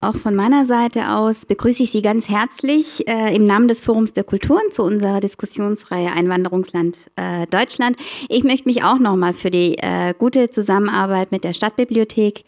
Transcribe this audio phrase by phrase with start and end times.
[0.00, 4.12] Auch von meiner Seite aus begrüße ich Sie ganz herzlich äh, im Namen des Forums
[4.12, 7.96] der Kulturen zu unserer Diskussionsreihe Einwanderungsland äh, Deutschland.
[8.28, 12.44] Ich möchte mich auch nochmal für die äh, gute Zusammenarbeit mit der Stadtbibliothek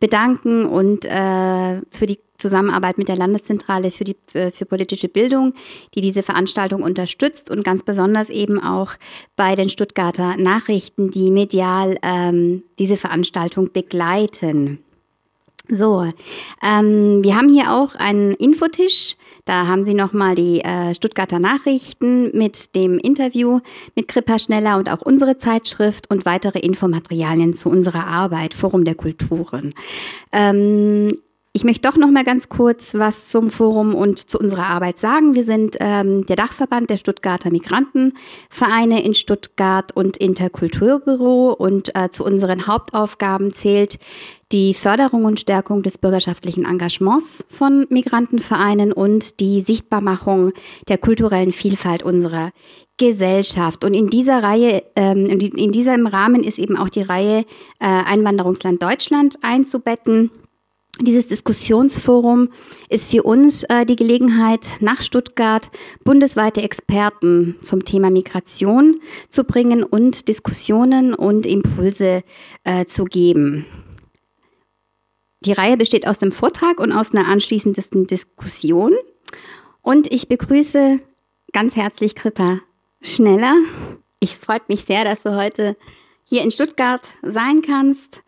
[0.00, 5.52] bedanken und äh, für die Zusammenarbeit mit der Landeszentrale für, die, äh, für politische Bildung,
[5.94, 8.94] die diese Veranstaltung unterstützt und ganz besonders eben auch
[9.36, 14.78] bei den Stuttgarter Nachrichten, die medial ähm, diese Veranstaltung begleiten.
[15.68, 16.12] So,
[16.62, 19.16] ähm, wir haben hier auch einen Infotisch.
[19.46, 23.60] Da haben Sie nochmal die äh, Stuttgarter Nachrichten mit dem Interview
[23.94, 28.94] mit Krippa Schneller und auch unsere Zeitschrift und weitere Infomaterialien zu unserer Arbeit, Forum der
[28.94, 29.74] Kulturen.
[30.32, 31.16] Ähm,
[31.56, 35.36] ich möchte doch noch mal ganz kurz was zum Forum und zu unserer Arbeit sagen.
[35.36, 42.24] Wir sind ähm, der Dachverband der Stuttgarter Migrantenvereine in Stuttgart und Interkulturbüro und äh, zu
[42.24, 44.00] unseren Hauptaufgaben zählt
[44.50, 50.52] die Förderung und Stärkung des bürgerschaftlichen Engagements von Migrantenvereinen und die Sichtbarmachung
[50.88, 52.50] der kulturellen Vielfalt unserer
[52.96, 53.84] Gesellschaft.
[53.84, 57.44] Und in dieser Reihe, ähm, in diesem Rahmen ist eben auch die Reihe
[57.78, 60.32] äh, Einwanderungsland Deutschland einzubetten.
[61.00, 62.50] Dieses Diskussionsforum
[62.88, 65.68] ist für uns äh, die Gelegenheit, nach Stuttgart
[66.04, 72.22] bundesweite Experten zum Thema Migration zu bringen und Diskussionen und Impulse
[72.62, 73.66] äh, zu geben.
[75.44, 78.94] Die Reihe besteht aus dem Vortrag und aus einer anschließenden Diskussion.
[79.82, 81.00] Und ich begrüße
[81.52, 82.60] ganz herzlich Krippa
[83.02, 83.54] Schneller.
[84.20, 85.76] Ich freut mich sehr, dass du heute
[86.22, 88.22] hier in Stuttgart sein kannst.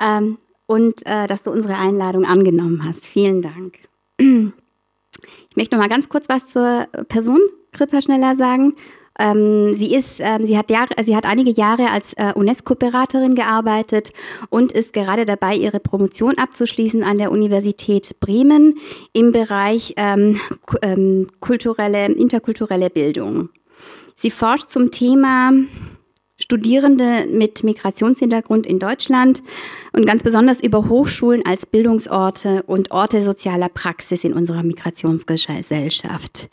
[0.00, 3.06] Ähm, und äh, dass du unsere Einladung angenommen hast.
[3.06, 3.78] Vielen Dank.
[4.18, 7.40] Ich möchte noch mal ganz kurz was zur Person
[7.72, 8.74] Krippa Schneller sagen.
[9.18, 14.12] Ähm, sie ist, ähm, sie hat Jahre, sie hat einige Jahre als äh, UNESCO-Beraterin gearbeitet
[14.50, 18.78] und ist gerade dabei, ihre Promotion abzuschließen an der Universität Bremen
[19.12, 20.38] im Bereich ähm,
[20.82, 23.48] ähm kulturelle, interkulturelle Bildung.
[24.14, 25.52] Sie forscht zum Thema
[26.40, 29.42] Studierende mit Migrationshintergrund in Deutschland
[29.92, 36.48] und ganz besonders über Hochschulen als Bildungsorte und Orte sozialer Praxis in unserer Migrationsgesellschaft.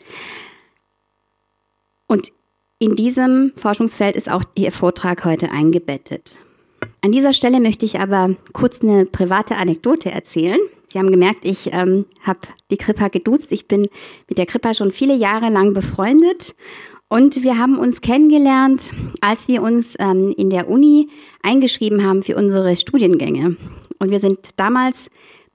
[2.08, 2.32] Und
[2.78, 6.40] in diesem Forschungsfeld ist auch Ihr Vortrag heute eingebettet.
[7.00, 10.58] An dieser Stelle möchte ich aber kurz eine private Anekdote erzählen.
[10.88, 13.50] Sie haben gemerkt, ich ähm, habe die Kripa geduzt.
[13.50, 13.88] Ich bin
[14.28, 16.54] mit der Kripa schon viele Jahre lang befreundet
[17.08, 18.90] und wir haben uns kennengelernt,
[19.20, 21.08] als wir uns ähm, in der Uni
[21.42, 23.56] eingeschrieben haben für unsere Studiengänge.
[23.98, 25.08] Und wir sind damals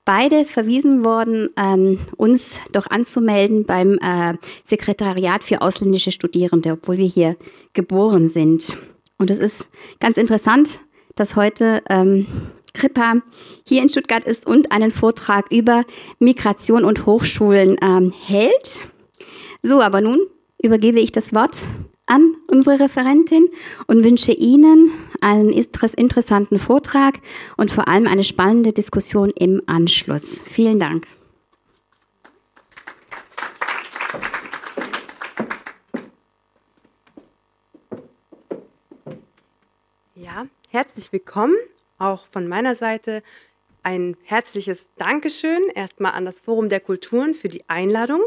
[0.06, 7.06] beide verwiesen worden, ähm, uns doch anzumelden beim äh, Sekretariat für ausländische Studierende, obwohl wir
[7.06, 7.36] hier
[7.74, 8.78] geboren sind.
[9.18, 9.68] Und es ist
[10.00, 10.80] ganz interessant,
[11.16, 12.26] dass heute ähm,
[12.74, 13.16] Krippa
[13.68, 15.84] hier in Stuttgart ist und einen Vortrag über
[16.20, 18.80] Migration und Hochschulen ähm, hält.
[19.62, 20.22] So, aber nun
[20.62, 21.56] übergebe ich das Wort
[22.06, 23.48] an unsere Referentin
[23.88, 24.92] und wünsche Ihnen
[25.22, 27.20] einen interessanten Vortrag
[27.58, 30.42] und vor allem eine spannende Diskussion im Anschluss.
[30.42, 31.08] Vielen Dank.
[40.16, 41.56] Ja, herzlich willkommen.
[41.98, 43.24] Auch von meiner Seite
[43.84, 48.22] ein herzliches Dankeschön erstmal an das Forum der Kulturen für die Einladung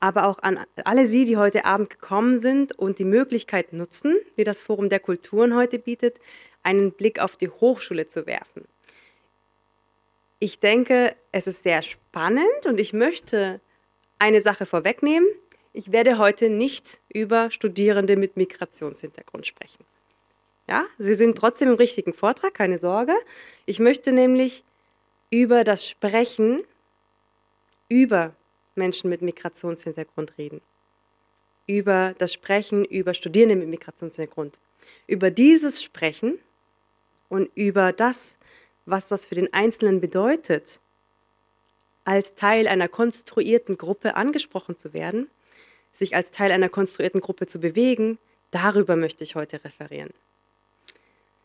[0.00, 4.44] aber auch an alle Sie, die heute Abend gekommen sind und die Möglichkeit nutzen, wie
[4.44, 6.18] das Forum der Kulturen heute bietet,
[6.62, 8.66] einen Blick auf die Hochschule zu werfen.
[10.40, 13.60] Ich denke, es ist sehr spannend und ich möchte
[14.18, 15.28] eine Sache vorwegnehmen.
[15.72, 19.84] Ich werde heute nicht über Studierende mit Migrationshintergrund sprechen.
[20.68, 23.14] Ja, Sie sind trotzdem im richtigen Vortrag, keine Sorge.
[23.66, 24.64] Ich möchte nämlich
[25.30, 26.62] über das Sprechen
[27.88, 28.34] über
[28.78, 30.62] Menschen mit Migrationshintergrund reden.
[31.66, 34.58] Über das Sprechen über Studierende mit Migrationshintergrund.
[35.06, 36.38] Über dieses Sprechen
[37.28, 38.36] und über das,
[38.86, 40.80] was das für den Einzelnen bedeutet,
[42.04, 45.28] als Teil einer konstruierten Gruppe angesprochen zu werden,
[45.92, 48.18] sich als Teil einer konstruierten Gruppe zu bewegen,
[48.50, 50.10] darüber möchte ich heute referieren.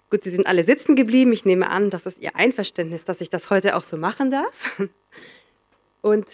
[0.10, 1.34] Gut, Sie sind alle sitzen geblieben.
[1.34, 4.80] Ich nehme an, das ist Ihr Einverständnis, dass ich das heute auch so machen darf.
[6.02, 6.28] Und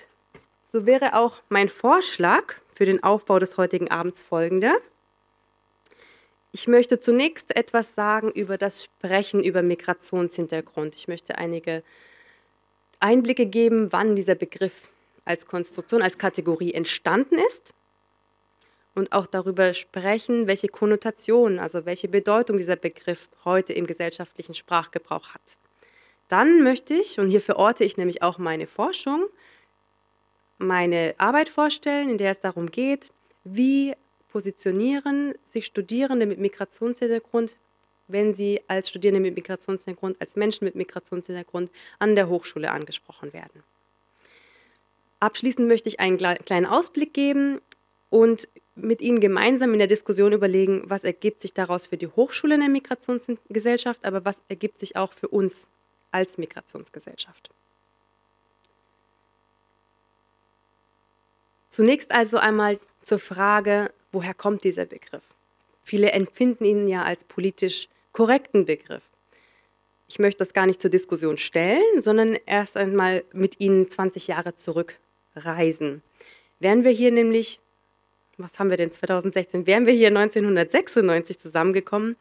[0.71, 4.77] so wäre auch mein Vorschlag für den Aufbau des heutigen Abends folgender.
[6.51, 10.95] Ich möchte zunächst etwas sagen über das Sprechen über Migrationshintergrund.
[10.95, 11.83] Ich möchte einige
[13.00, 14.92] Einblicke geben, wann dieser Begriff
[15.25, 17.74] als Konstruktion, als Kategorie entstanden ist
[18.95, 25.30] und auch darüber sprechen, welche Konnotation, also welche Bedeutung dieser Begriff heute im gesellschaftlichen Sprachgebrauch
[25.30, 25.42] hat.
[26.27, 29.27] Dann möchte ich, und hier verorte ich nämlich auch meine Forschung,
[30.59, 33.11] meine Arbeit vorstellen, in der es darum geht,
[33.44, 33.94] wie
[34.27, 37.57] positionieren sich Studierende mit Migrationshintergrund,
[38.07, 43.63] wenn sie als Studierende mit Migrationshintergrund, als Menschen mit Migrationshintergrund an der Hochschule angesprochen werden.
[45.19, 47.59] Abschließend möchte ich einen kleinen Ausblick geben
[48.09, 52.55] und mit Ihnen gemeinsam in der Diskussion überlegen, was ergibt sich daraus für die Hochschule
[52.55, 55.67] in der Migrationsgesellschaft, aber was ergibt sich auch für uns
[56.12, 57.50] als Migrationsgesellschaft.
[61.69, 65.21] Zunächst also einmal zur Frage, woher kommt dieser Begriff?
[65.83, 69.04] Viele empfinden ihn ja als politisch korrekten Begriff.
[70.07, 74.56] Ich möchte das gar nicht zur Diskussion stellen, sondern erst einmal mit Ihnen 20 Jahre
[74.56, 76.01] zurückreisen.
[76.60, 77.60] Wären wir hier nämlich,
[78.38, 82.15] was haben wir denn 2016, wären wir hier 1996 zusammengekommen,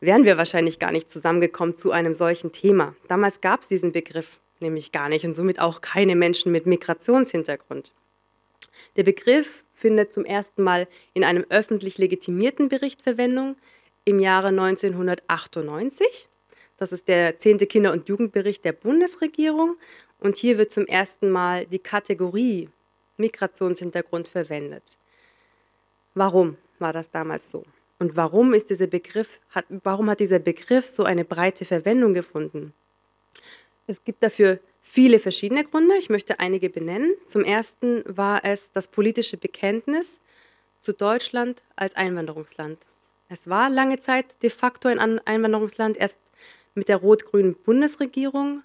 [0.00, 2.96] wären wir wahrscheinlich gar nicht zusammengekommen zu einem solchen Thema.
[3.08, 7.92] Damals gab es diesen Begriff nämlich gar nicht und somit auch keine Menschen mit Migrationshintergrund.
[8.96, 13.56] Der Begriff findet zum ersten Mal in einem öffentlich legitimierten Bericht Verwendung
[14.04, 16.28] im Jahre 1998.
[16.78, 17.58] Das ist der 10.
[17.68, 19.76] Kinder- und Jugendbericht der Bundesregierung.
[20.18, 22.70] Und hier wird zum ersten Mal die Kategorie
[23.18, 24.96] Migrationshintergrund verwendet.
[26.14, 27.64] Warum war das damals so?
[27.98, 32.72] Und warum ist dieser Begriff, hat, warum hat dieser Begriff so eine breite Verwendung gefunden?
[33.86, 34.58] Es gibt dafür
[34.96, 35.94] viele verschiedene Gründe.
[35.98, 37.12] Ich möchte einige benennen.
[37.26, 40.22] Zum ersten war es das politische Bekenntnis
[40.80, 42.78] zu Deutschland als Einwanderungsland.
[43.28, 45.98] Es war lange Zeit de facto ein Einwanderungsland.
[45.98, 46.16] Erst
[46.74, 48.62] mit der rot-grünen Bundesregierung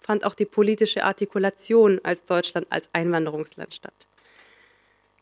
[0.00, 4.08] fand auch die politische Artikulation als Deutschland als Einwanderungsland statt.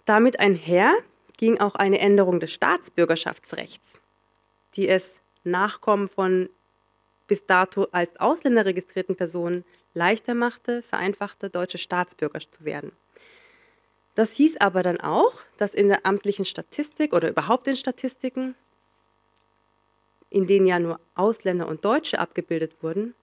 [0.06, 0.94] Damit einher
[1.36, 4.00] ging auch eine Änderung des Staatsbürgerschaftsrechts,
[4.74, 5.10] die es
[5.44, 6.48] Nachkommen von
[7.26, 9.64] bis dato als Ausländer registrierten Personen
[9.94, 12.92] leichter machte, vereinfachte deutsche Staatsbürger zu werden.
[14.14, 18.54] Das hieß aber dann auch, dass in der amtlichen Statistik oder überhaupt in Statistiken,
[20.30, 23.14] in denen ja nur Ausländer und Deutsche abgebildet wurden,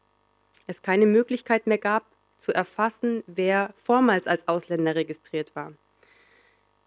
[0.67, 2.05] es keine Möglichkeit mehr gab,
[2.37, 5.73] zu erfassen, wer vormals als Ausländer registriert war.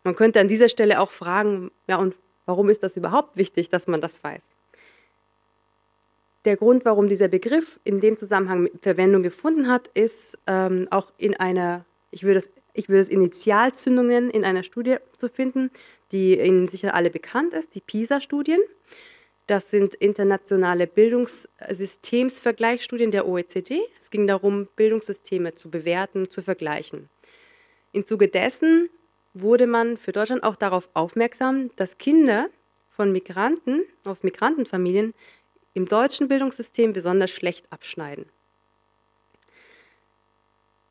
[0.05, 2.15] Man könnte an dieser Stelle auch fragen, ja, und
[2.45, 4.43] warum ist das überhaupt wichtig, dass man das weiß?
[6.47, 11.35] Der Grund, warum dieser Begriff in dem Zusammenhang Verwendung gefunden hat, ist ähm, auch in
[11.35, 15.73] einer, ich würde es ich würde es Initialzündungen in einer Studie zu finden,
[16.13, 18.61] die Ihnen sicher alle bekannt ist, die PISA-Studien.
[19.47, 23.81] Das sind internationale Bildungssystemsvergleichsstudien der OECD.
[23.99, 27.09] Es ging darum, Bildungssysteme zu bewerten, zu vergleichen.
[27.93, 28.91] Im Zuge dessen
[29.33, 32.51] wurde man für Deutschland auch darauf aufmerksam, dass Kinder
[32.91, 35.15] von Migranten aus Migrantenfamilien
[35.77, 38.25] im deutschen Bildungssystem besonders schlecht abschneiden.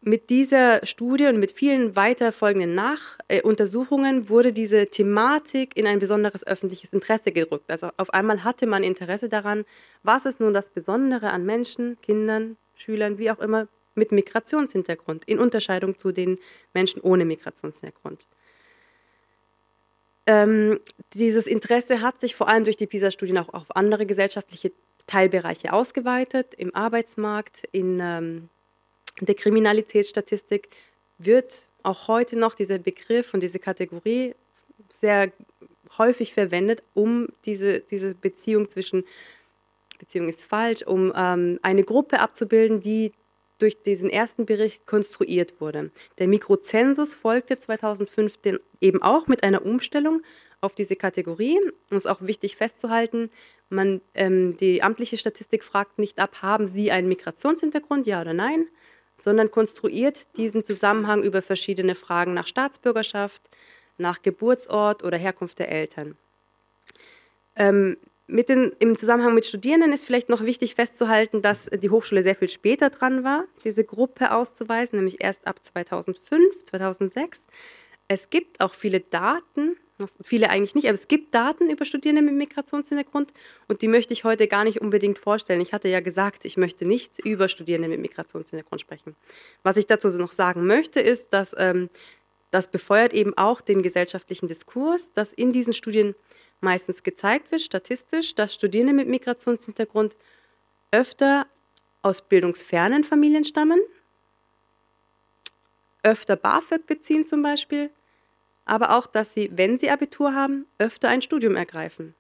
[0.02, 5.88] Mit dieser Studie und mit vielen weiter folgenden Nach äh, Untersuchungen wurde diese Thematik in
[5.88, 7.72] ein besonderes öffentliches Interesse gerückt.
[7.72, 9.66] Also auf einmal hatte man Interesse daran,
[10.04, 15.40] was ist nun das Besondere an Menschen, Kindern, Schülern, wie auch immer, mit Migrationshintergrund, in
[15.40, 16.38] Unterscheidung zu den
[16.76, 18.28] Menschen ohne Migrationshintergrund.
[20.28, 20.80] Ähm,
[21.14, 24.72] dieses Interesse hat sich vor allem durch die PISA-Studien auch auf andere gesellschaftliche
[25.08, 26.56] Teilbereiche ausgeweitet.
[26.56, 28.50] Im Arbeitsmarkt, in ähm,
[29.22, 30.70] der Kriminalitätsstatistik
[31.18, 34.34] wird auch heute noch dieser Begriff und diese Kategorie
[34.92, 35.32] sehr
[35.98, 39.06] häufig verwendet, um diese, diese Beziehung zwischen,
[40.00, 43.14] Beziehung ist falsch, um ähm, eine Gruppe abzubilden, die
[43.60, 45.92] durch diesen ersten Bericht konstruiert wurde.
[46.20, 50.22] Der Mikrozensus folgte 2015 eben auch mit einer Umstellung
[50.62, 51.60] auf diese Kategorie.
[51.90, 53.30] Um es auch wichtig festzuhalten,
[53.70, 58.68] man, ähm, die amtliche Statistik fragt nicht ab, haben Sie einen Migrationshintergrund, ja oder nein,
[59.16, 63.42] sondern konstruiert diesen Zusammenhang über verschiedene Fragen nach Staatsbürgerschaft,
[63.98, 66.18] nach Geburtsort oder Herkunft der Eltern.
[67.56, 72.24] Ähm, mit den, Im Zusammenhang mit Studierenden ist vielleicht noch wichtig festzuhalten, dass die Hochschule
[72.24, 77.46] sehr viel später dran war, diese Gruppe auszuweisen, nämlich erst ab 2005, 2006.
[78.08, 79.78] Es gibt auch viele Daten,
[80.24, 83.32] viele eigentlich nicht, aber es gibt Daten über Studierende mit Migrationshintergrund
[83.68, 85.62] und die möchte ich heute gar nicht unbedingt vorstellen.
[85.62, 89.16] Ich hatte ja gesagt, ich möchte nicht über Studierende mit Migrationshintergrund sprechen.
[89.64, 91.90] Was ich dazu noch sagen möchte, ist, dass ähm,
[92.52, 96.16] das befeuert eben auch den gesellschaftlichen Diskurs, dass in diesen Studien
[96.66, 100.18] meistens gezeigt wird, statistisch, dass Studierende mit Migrationshintergrund
[100.92, 101.48] öfter
[102.02, 103.80] aus bildungsfernen Familien stammen,
[106.04, 107.90] öfter BAföG beziehen zum Beispiel,
[108.66, 112.16] aber auch, dass sie, wenn sie Abitur haben, öfter ein Studium ergreifen.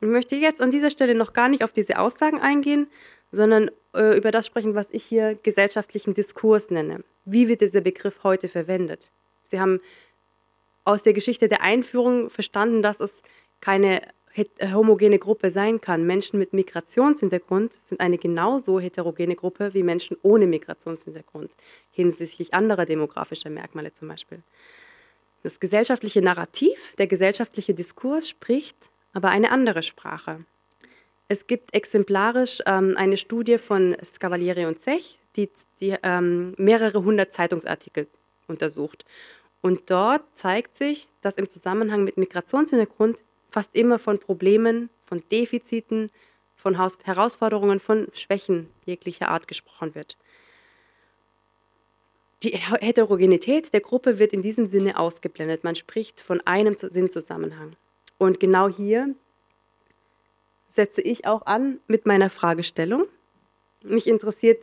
[0.00, 2.88] Ich möchte jetzt an dieser Stelle noch gar nicht auf diese Aussagen eingehen,
[3.32, 7.04] sondern äh, über das sprechen, was ich hier gesellschaftlichen Diskurs nenne.
[7.24, 9.10] Wie wird dieser Begriff heute verwendet?
[9.44, 9.80] Sie haben
[10.84, 13.22] aus der Geschichte der Einführung verstanden, dass es
[13.60, 14.02] keine
[14.72, 16.06] homogene Gruppe sein kann.
[16.06, 21.50] Menschen mit Migrationshintergrund sind eine genauso heterogene Gruppe wie Menschen ohne Migrationshintergrund,
[21.90, 24.42] hinsichtlich anderer demografischer Merkmale zum Beispiel.
[25.42, 30.44] Das gesellschaftliche Narrativ, der gesellschaftliche Diskurs spricht aber eine andere Sprache.
[31.28, 35.48] Es gibt exemplarisch ähm, eine Studie von Scavalieri und Zech, die,
[35.80, 38.06] die ähm, mehrere hundert Zeitungsartikel
[38.46, 39.04] untersucht.
[39.60, 43.16] Und dort zeigt sich, dass im Zusammenhang mit Migrationshintergrund
[43.50, 46.10] fast immer von Problemen, von Defiziten,
[46.56, 50.16] von Herausforderungen, von Schwächen jeglicher Art gesprochen wird.
[52.42, 55.62] Die Heterogenität der Gruppe wird in diesem Sinne ausgeblendet.
[55.62, 57.76] Man spricht von einem Sinnzusammenhang.
[58.16, 59.14] Und genau hier
[60.68, 63.06] setze ich auch an mit meiner Fragestellung.
[63.82, 64.62] Mich interessiert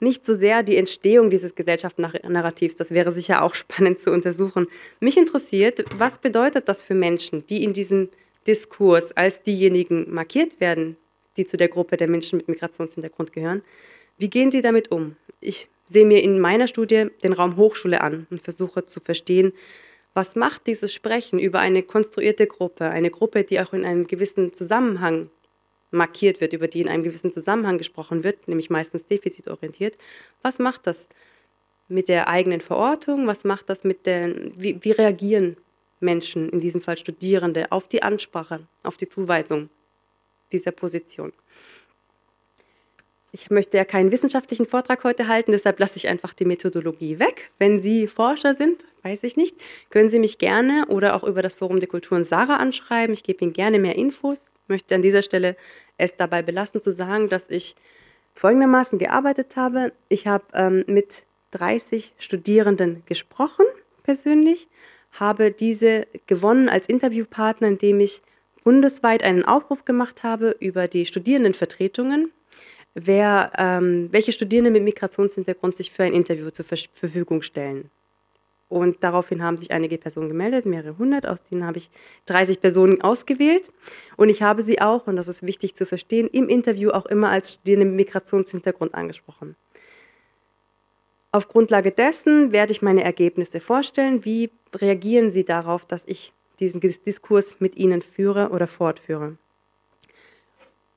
[0.00, 4.66] nicht so sehr die Entstehung dieses Gesellschaftsnarrativs, das wäre sicher auch spannend zu untersuchen.
[5.00, 8.08] Mich interessiert, was bedeutet das für Menschen, die in diesem
[8.46, 10.96] Diskurs als diejenigen markiert werden,
[11.36, 13.62] die zu der Gruppe der Menschen mit Migrationshintergrund gehören.
[14.18, 15.16] Wie gehen sie damit um?
[15.40, 19.52] Ich sehe mir in meiner Studie den Raum Hochschule an und versuche zu verstehen,
[20.14, 24.54] was macht dieses Sprechen über eine konstruierte Gruppe, eine Gruppe, die auch in einem gewissen
[24.54, 25.28] Zusammenhang
[25.90, 29.96] markiert wird, über die in einem gewissen Zusammenhang gesprochen wird, nämlich meistens defizitorientiert.
[30.42, 31.08] Was macht das
[31.88, 33.26] mit der eigenen Verortung?
[33.26, 35.56] Was macht das mit der, wie, wie reagieren
[36.00, 39.70] Menschen, in diesem Fall Studierende, auf die Ansprache, auf die Zuweisung
[40.52, 41.32] dieser Position?
[43.38, 47.50] Ich möchte ja keinen wissenschaftlichen Vortrag heute halten, deshalb lasse ich einfach die Methodologie weg.
[47.58, 49.56] Wenn Sie Forscher sind, weiß ich nicht,
[49.90, 53.12] können Sie mich gerne oder auch über das Forum der Kulturen Sarah anschreiben.
[53.12, 54.50] Ich gebe Ihnen gerne mehr Infos.
[54.62, 55.54] Ich möchte an dieser Stelle
[55.98, 57.76] es dabei belassen zu sagen, dass ich
[58.34, 59.92] folgendermaßen gearbeitet habe.
[60.08, 63.66] Ich habe ähm, mit 30 Studierenden gesprochen,
[64.02, 64.66] persönlich,
[65.12, 68.22] habe diese gewonnen als Interviewpartner, indem ich
[68.64, 72.32] bundesweit einen Aufruf gemacht habe über die Studierendenvertretungen
[72.96, 77.90] wer, ähm, welche Studierende mit Migrationshintergrund sich für ein Interview zur Verfügung stellen.
[78.68, 81.88] Und daraufhin haben sich einige Personen gemeldet, mehrere hundert, aus denen habe ich
[82.24, 83.70] 30 Personen ausgewählt.
[84.16, 87.30] Und ich habe sie auch, und das ist wichtig zu verstehen, im Interview auch immer
[87.30, 89.54] als Studierende mit Migrationshintergrund angesprochen.
[91.30, 94.24] Auf Grundlage dessen werde ich meine Ergebnisse vorstellen.
[94.24, 99.36] Wie reagieren Sie darauf, dass ich diesen Diskurs mit Ihnen führe oder fortführe?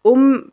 [0.02, 0.50] Um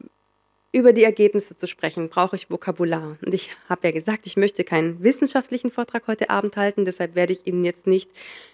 [0.77, 3.17] über die Ergebnisse zu sprechen, brauche ich Vokabular.
[3.25, 7.33] Und ich habe ja gesagt, ich möchte keinen wissenschaftlichen Vortrag heute Abend halten, deshalb werde
[7.33, 8.11] ich Ihnen jetzt nicht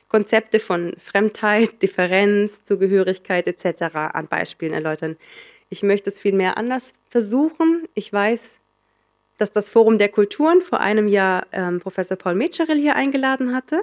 [0.09, 3.95] Konzepte von Fremdheit, Differenz, Zugehörigkeit etc.
[3.95, 5.17] an Beispielen erläutern.
[5.69, 7.89] Ich möchte es vielmehr anders versuchen.
[7.95, 8.59] Ich weiß,
[9.39, 13.83] dass das Forum der Kulturen vor einem Jahr ähm, Professor Paul Metscherel hier eingeladen hatte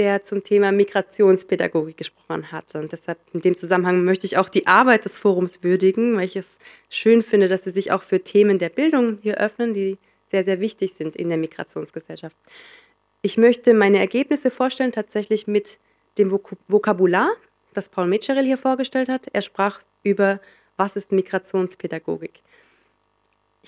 [0.00, 2.74] der zum Thema Migrationspädagogik gesprochen hat.
[2.74, 6.36] Und deshalb in dem Zusammenhang möchte ich auch die Arbeit des Forums würdigen, weil ich
[6.36, 6.46] es
[6.88, 9.98] schön finde, dass sie sich auch für Themen der Bildung hier öffnen, die
[10.30, 12.34] sehr, sehr wichtig sind in der Migrationsgesellschaft.
[13.20, 15.78] Ich möchte meine Ergebnisse vorstellen, tatsächlich mit
[16.16, 17.30] dem Vokabular,
[17.74, 19.26] das Paul Metscherel hier vorgestellt hat.
[19.34, 20.40] Er sprach über,
[20.78, 22.40] was ist Migrationspädagogik.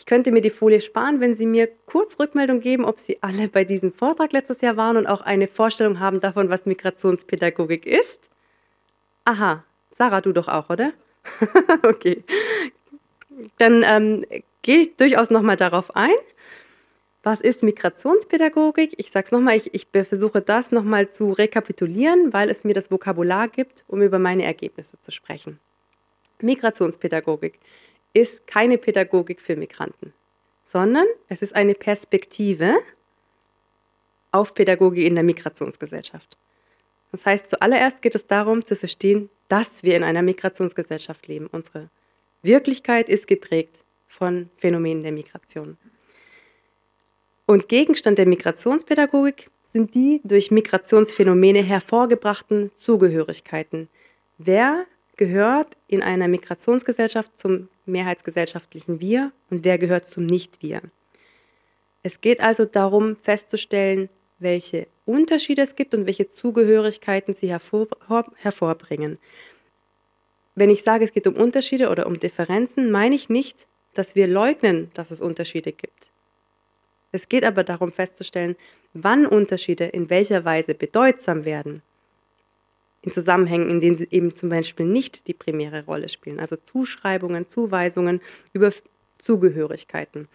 [0.02, 3.47] Ich könnte mir die Folie sparen, wenn Sie mir kurz Rückmeldung geben, ob Sie alle
[3.47, 8.21] bei diesem Vortrag letztes Jahr waren und auch eine Vorstellung haben davon, was Migrationspädagogik ist.
[9.25, 10.92] Aha, Sarah, du doch auch, oder?
[11.85, 12.25] okay.
[13.59, 14.26] Dann ähm,
[14.62, 16.11] gehe ich durchaus nochmal darauf ein.
[17.23, 18.94] Was ist Migrationspädagogik?
[18.97, 22.90] Ich sage es nochmal, ich, ich versuche das nochmal zu rekapitulieren, weil es mir das
[22.90, 25.61] Vokabular gibt, um über meine Ergebnisse zu sprechen.
[26.40, 27.61] Migrationspädagogik
[28.12, 30.12] ist keine Pädagogik für Migranten,
[30.66, 32.75] sondern es ist eine Perspektive
[34.31, 36.37] auf Pädagogik in der Migrationsgesellschaft.
[37.11, 41.47] Das heißt, zuallererst geht es darum zu verstehen, dass wir in einer Migrationsgesellschaft leben.
[41.47, 41.90] Unsere
[42.42, 43.78] Wirklichkeit ist geprägt
[44.09, 45.76] von Phänomenen der Migration.
[47.47, 53.88] Und Gegenstand der Migrationspädagogik sind die durch Migrationsphänomene hervorgebrachten Zugehörigkeiten.
[54.38, 60.83] Wer gehört in einer Migrationsgesellschaft zum mehrheitsgesellschaftlichen Wir und wer gehört zum Nicht-Wir.
[62.02, 67.87] Es geht also darum festzustellen, welche Unterschiede es gibt und welche Zugehörigkeiten sie hervor,
[68.37, 69.19] hervorbringen.
[70.54, 74.26] Wenn ich sage, es geht um Unterschiede oder um Differenzen, meine ich nicht, dass wir
[74.26, 76.09] leugnen, dass es Unterschiede gibt.
[77.12, 78.57] Es geht aber darum festzustellen,
[78.95, 81.83] wann Unterschiede in welcher Weise bedeutsam werden.
[83.02, 87.49] In Zusammenhängen, in denen sie eben zum Beispiel nicht die primäre Rolle spielen, also Zuschreibungen,
[87.49, 88.21] Zuweisungen
[88.52, 88.73] über
[89.18, 90.28] Zugehörigkeiten.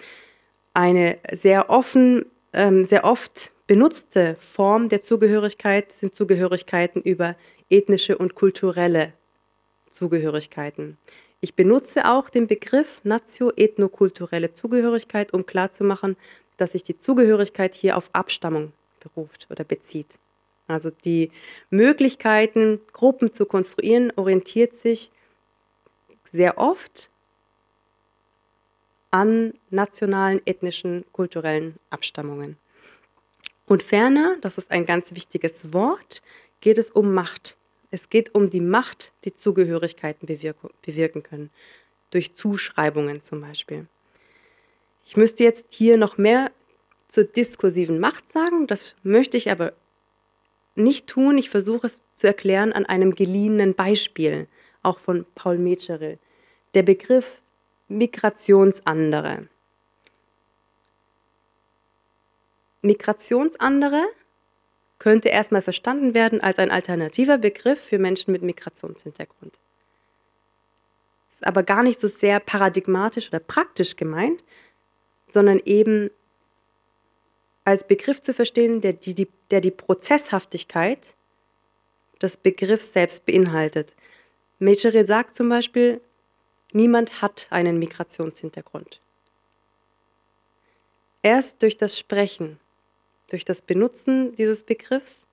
[0.74, 7.36] Eine sehr offen, ähm, sehr oft benutzte Form der Zugehörigkeit sind Zugehörigkeiten über
[7.70, 9.14] ethnische und kulturelle
[9.90, 10.98] Zugehörigkeiten.
[11.40, 16.18] Ich benutze auch den Begriff natio-ethnokulturelle Zugehörigkeit, um klarzumachen,
[16.58, 20.18] dass sich die Zugehörigkeit hier auf Abstammung beruft oder bezieht.
[20.68, 21.32] Also die
[21.70, 25.12] Möglichkeiten, Gruppen zu konstruieren, orientiert sich
[26.32, 27.10] sehr oft
[29.12, 32.58] an nationalen, ethnischen, kulturellen Abstammungen.
[33.66, 36.22] Und ferner, das ist ein ganz wichtiges Wort,
[36.62, 37.56] geht es um Macht.
[37.92, 40.28] Es geht um die Macht, die Zugehörigkeiten
[40.82, 41.50] bewirken können.
[42.12, 43.88] Durch Zuschreibungen zum Beispiel.
[45.06, 46.52] Ich müsste jetzt hier noch mehr
[47.08, 48.68] zur diskursiven Macht sagen.
[48.68, 49.74] Das möchte ich aber
[50.78, 51.38] nicht tun.
[51.38, 54.48] Ich versuche es zu erklären an einem geliehenen Beispiel,
[54.84, 56.20] auch von Paul Metzgerel.
[56.74, 57.42] Der Begriff
[57.88, 59.48] Migrationsandere.
[62.82, 64.04] Migrationsandere
[65.00, 69.60] könnte erstmal verstanden werden als ein alternativer Begriff für Menschen mit Migrationshintergrund.
[71.32, 74.44] Ist aber gar nicht so sehr paradigmatisch oder praktisch gemeint,
[75.28, 76.10] sondern eben
[77.68, 81.16] als Begriff zu verstehen, der die, der die Prozesshaftigkeit
[82.22, 83.94] des Begriffs selbst beinhaltet.
[84.58, 86.00] Mecheri sagt zum Beispiel,
[86.72, 89.02] niemand hat einen Migrationshintergrund.
[91.22, 92.58] Erst durch das Sprechen,
[93.30, 95.24] durch das Benutzen dieses Begriffs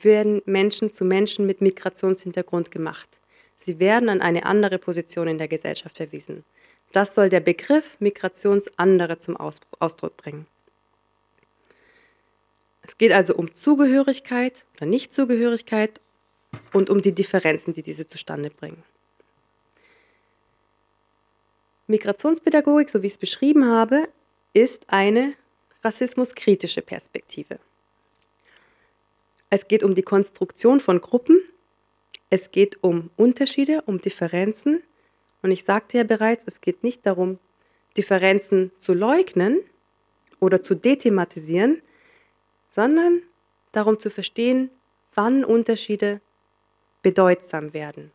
[0.00, 3.20] werden Menschen zu Menschen mit Migrationshintergrund gemacht.
[3.56, 6.44] Sie werden an eine andere Position in der Gesellschaft verwiesen.
[6.90, 10.48] Das soll der Begriff Migrationsandere zum Ausdruck bringen.
[12.82, 16.00] Es geht also um Zugehörigkeit oder Nichtzugehörigkeit
[16.72, 18.82] und um die Differenzen, die diese zustande bringen.
[21.86, 24.08] Migrationspädagogik, so wie ich es beschrieben habe,
[24.52, 25.34] ist eine
[25.84, 27.58] rassismuskritische Perspektive.
[29.50, 31.40] Es geht um die Konstruktion von Gruppen,
[32.30, 34.82] es geht um Unterschiede, um Differenzen.
[35.42, 37.38] Und ich sagte ja bereits, es geht nicht darum,
[37.94, 39.60] Differenzen zu leugnen
[40.40, 41.82] oder zu dethematisieren,
[42.74, 43.22] sondern
[43.72, 44.70] darum zu verstehen,
[45.14, 46.20] wann Unterschiede
[47.02, 48.12] bedeutsam werden.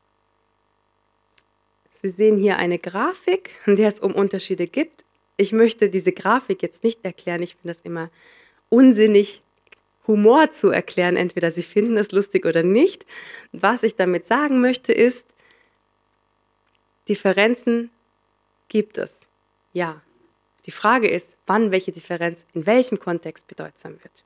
[2.02, 5.04] Sie sehen hier eine Grafik, in der es um Unterschiede gibt.
[5.36, 7.41] Ich möchte diese Grafik jetzt nicht erklären.
[7.43, 8.10] Ich finde das immer
[8.70, 9.41] unsinnig,
[10.06, 11.17] Humor zu erklären.
[11.17, 13.06] Entweder Sie finden es lustig oder nicht.
[13.52, 15.26] Was ich damit sagen möchte, ist,
[17.10, 17.89] Differenzen
[18.70, 19.20] gibt es.
[19.74, 20.02] Ja.
[20.65, 24.26] Die Frage ist, wann welche Differenz in welchem Kontext bedeutsam wird.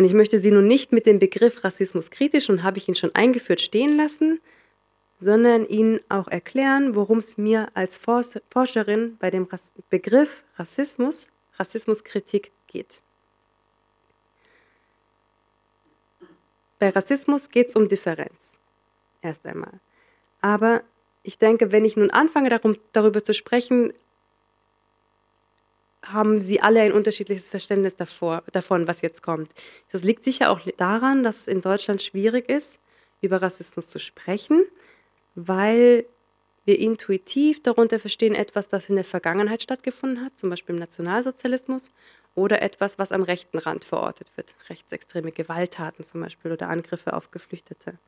[0.00, 2.94] Und ich möchte Sie nun nicht mit dem Begriff Rassismus kritisch, und habe ich ihn
[2.94, 4.40] schon eingeführt, stehen lassen,
[5.18, 8.00] sondern Ihnen auch erklären, worum es mir als
[8.48, 9.46] Forscherin bei dem
[9.90, 11.26] Begriff Rassismus,
[11.58, 13.02] Rassismuskritik geht.
[16.78, 18.40] Bei Rassismus geht es um Differenz,
[19.20, 19.80] erst einmal.
[20.40, 20.82] Aber
[21.24, 23.92] ich denke, wenn ich nun anfange, darum, darüber zu sprechen,
[26.12, 29.50] haben sie alle ein unterschiedliches Verständnis davor, davon, was jetzt kommt.
[29.92, 32.78] Das liegt sicher auch daran, dass es in Deutschland schwierig ist,
[33.20, 34.64] über Rassismus zu sprechen,
[35.34, 36.04] weil
[36.64, 41.90] wir intuitiv darunter verstehen etwas, das in der Vergangenheit stattgefunden hat, zum Beispiel im Nationalsozialismus,
[42.34, 47.30] oder etwas, was am rechten Rand verortet wird, rechtsextreme Gewalttaten zum Beispiel oder Angriffe auf
[47.30, 47.98] Geflüchtete.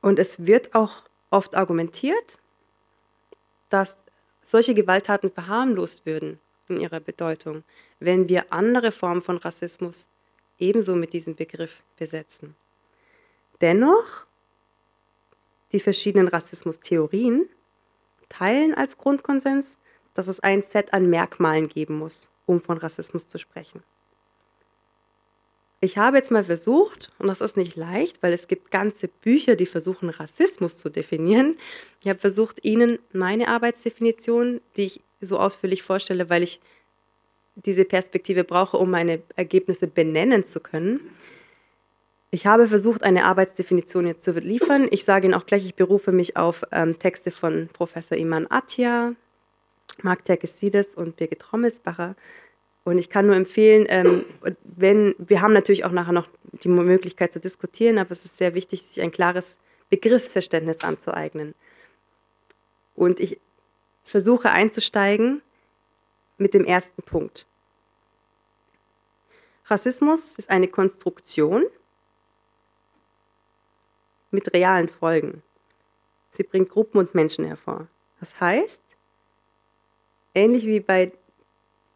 [0.00, 2.38] Und es wird auch oft argumentiert,
[3.68, 3.96] dass
[4.50, 7.62] solche Gewalttaten verharmlost würden in ihrer Bedeutung,
[8.00, 10.08] wenn wir andere Formen von Rassismus
[10.58, 12.56] ebenso mit diesem Begriff besetzen.
[13.60, 14.26] Dennoch,
[15.70, 17.48] die verschiedenen Rassismustheorien
[18.28, 19.78] teilen als Grundkonsens,
[20.14, 23.84] dass es ein Set an Merkmalen geben muss, um von Rassismus zu sprechen.
[25.82, 29.56] Ich habe jetzt mal versucht, und das ist nicht leicht, weil es gibt ganze Bücher,
[29.56, 31.56] die versuchen, Rassismus zu definieren.
[32.02, 36.60] Ich habe versucht, Ihnen meine Arbeitsdefinition, die ich so ausführlich vorstelle, weil ich
[37.54, 41.00] diese Perspektive brauche, um meine Ergebnisse benennen zu können.
[42.30, 44.86] Ich habe versucht, eine Arbeitsdefinition jetzt zu liefern.
[44.90, 49.14] Ich sage Ihnen auch gleich, ich berufe mich auf ähm, Texte von Professor Iman Attia,
[50.02, 52.16] Mark Terkesides und Birgit Trommelsbacher.
[52.90, 54.24] Und ich kann nur empfehlen, ähm,
[54.64, 56.28] wenn, wir haben natürlich auch nachher noch
[56.64, 59.56] die Möglichkeit zu diskutieren, aber es ist sehr wichtig, sich ein klares
[59.90, 61.54] Begriffsverständnis anzueignen.
[62.96, 63.38] Und ich
[64.02, 65.40] versuche einzusteigen
[66.36, 67.46] mit dem ersten Punkt.
[69.66, 71.66] Rassismus ist eine Konstruktion
[74.32, 75.44] mit realen Folgen.
[76.32, 77.86] Sie bringt Gruppen und Menschen hervor.
[78.18, 78.82] Das heißt,
[80.34, 81.12] ähnlich wie bei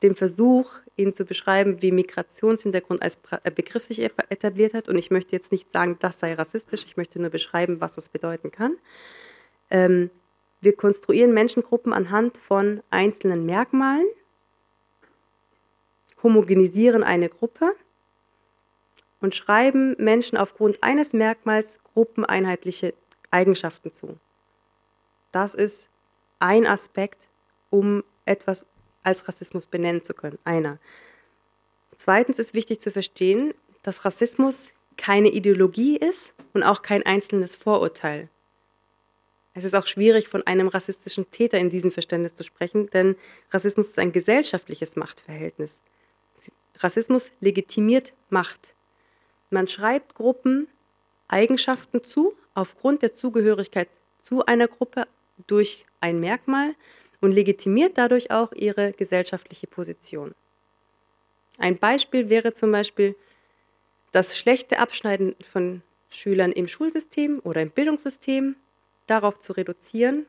[0.04, 5.10] dem Versuch, Ihnen zu beschreiben, wie Migrationshintergrund als äh, Begriff sich etabliert hat, und ich
[5.10, 8.76] möchte jetzt nicht sagen, das sei rassistisch, ich möchte nur beschreiben, was das bedeuten kann.
[9.70, 10.10] Ähm,
[10.60, 14.06] wir konstruieren Menschengruppen anhand von einzelnen Merkmalen,
[16.22, 17.72] homogenisieren eine Gruppe
[19.20, 22.94] und schreiben Menschen aufgrund eines Merkmals gruppeneinheitliche
[23.30, 24.18] Eigenschaften zu.
[25.32, 25.88] Das ist
[26.38, 27.28] ein Aspekt,
[27.70, 28.64] um etwas
[29.04, 30.38] als Rassismus benennen zu können.
[30.44, 30.78] Einer.
[31.96, 38.28] Zweitens ist wichtig zu verstehen, dass Rassismus keine Ideologie ist und auch kein einzelnes Vorurteil.
[39.54, 43.14] Es ist auch schwierig, von einem rassistischen Täter in diesem Verständnis zu sprechen, denn
[43.52, 45.78] Rassismus ist ein gesellschaftliches Machtverhältnis.
[46.78, 48.74] Rassismus legitimiert Macht.
[49.50, 50.66] Man schreibt Gruppen
[51.28, 53.88] Eigenschaften zu, aufgrund der Zugehörigkeit
[54.22, 55.06] zu einer Gruppe
[55.46, 56.74] durch ein Merkmal
[57.24, 60.34] und legitimiert dadurch auch ihre gesellschaftliche Position.
[61.56, 63.16] Ein Beispiel wäre zum Beispiel
[64.12, 68.56] das schlechte Abschneiden von Schülern im Schulsystem oder im Bildungssystem
[69.06, 70.26] darauf zu reduzieren,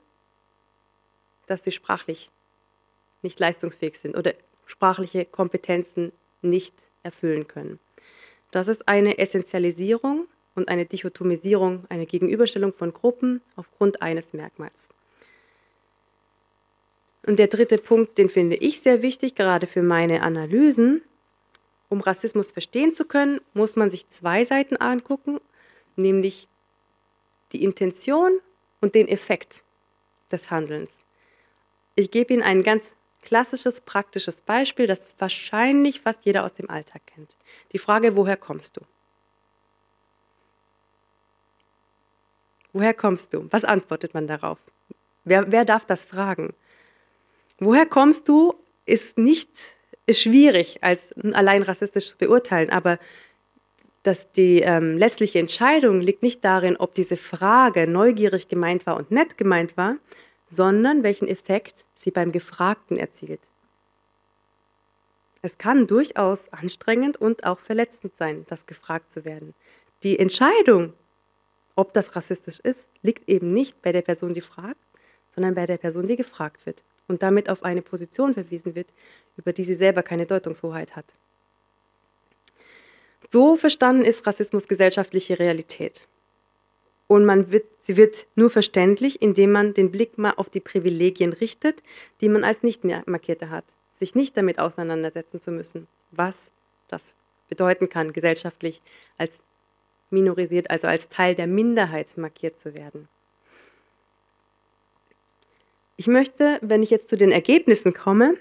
[1.47, 2.29] dass sie sprachlich
[3.21, 4.33] nicht leistungsfähig sind oder
[4.65, 7.79] sprachliche Kompetenzen nicht erfüllen können.
[8.51, 14.89] Das ist eine Essentialisierung und eine Dichotomisierung, eine Gegenüberstellung von Gruppen aufgrund eines Merkmals.
[17.25, 21.01] Und der dritte Punkt, den finde ich sehr wichtig, gerade für meine Analysen.
[21.89, 25.39] Um Rassismus verstehen zu können, muss man sich zwei Seiten angucken,
[25.95, 26.47] nämlich
[27.51, 28.39] die Intention
[28.81, 29.63] und den Effekt
[30.31, 30.91] des Handelns.
[31.95, 32.83] Ich gebe Ihnen ein ganz
[33.21, 37.35] klassisches, praktisches Beispiel, das wahrscheinlich fast jeder aus dem Alltag kennt.
[37.71, 38.81] Die Frage, woher kommst du?
[42.73, 43.47] Woher kommst du?
[43.51, 44.59] Was antwortet man darauf?
[45.23, 46.53] Wer, wer darf das fragen?
[47.59, 48.53] Woher kommst du,
[48.85, 49.49] ist nicht,
[50.05, 52.99] ist schwierig, als allein rassistisch zu beurteilen, aber
[54.03, 59.09] dass die ähm, letztliche Entscheidung liegt nicht darin, ob diese Frage neugierig gemeint war und
[59.09, 59.95] nett gemeint war,
[60.45, 63.41] sondern welchen Effekt sie beim Gefragten erzielt.
[65.41, 69.55] Es kann durchaus anstrengend und auch verletzend sein, das gefragt zu werden.
[70.03, 70.93] Die Entscheidung,
[71.75, 74.79] ob das rassistisch ist, liegt eben nicht bei der Person, die fragt,
[75.29, 78.87] sondern bei der Person, die gefragt wird und damit auf eine Position verwiesen wird,
[79.37, 81.05] über die sie selber keine Deutungshoheit hat.
[83.31, 86.07] So verstanden ist Rassismus gesellschaftliche Realität.
[87.07, 91.33] Und man wird, sie wird nur verständlich, indem man den Blick mal auf die Privilegien
[91.33, 91.81] richtet,
[92.21, 93.65] die man als nicht mehr markierte hat.
[93.91, 96.51] Sich nicht damit auseinandersetzen zu müssen, was
[96.87, 97.13] das
[97.47, 98.81] bedeuten kann, gesellschaftlich
[99.17, 99.39] als
[100.09, 103.07] minorisiert, also als Teil der Minderheit markiert zu werden.
[105.97, 108.35] Ich möchte, wenn ich jetzt zu den Ergebnissen komme,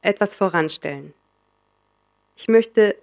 [0.00, 1.12] etwas voranstellen.
[2.36, 2.96] Ich möchte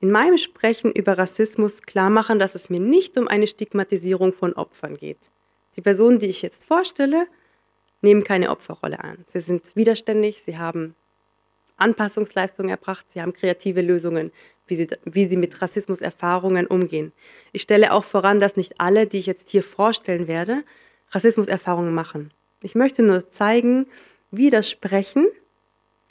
[0.00, 4.54] in meinem Sprechen über Rassismus klar machen, dass es mir nicht um eine Stigmatisierung von
[4.54, 5.18] Opfern geht.
[5.76, 7.26] Die Personen, die ich jetzt vorstelle,
[8.00, 9.24] nehmen keine Opferrolle an.
[9.32, 10.94] Sie sind widerständig, sie haben
[11.76, 14.32] Anpassungsleistungen erbracht, sie haben kreative Lösungen,
[14.66, 17.12] wie sie, wie sie mit Rassismuserfahrungen umgehen.
[17.52, 20.62] Ich stelle auch voran, dass nicht alle, die ich jetzt hier vorstellen werde,
[21.10, 22.32] Rassismuserfahrungen machen.
[22.62, 23.86] Ich möchte nur zeigen,
[24.30, 25.26] wie das Sprechen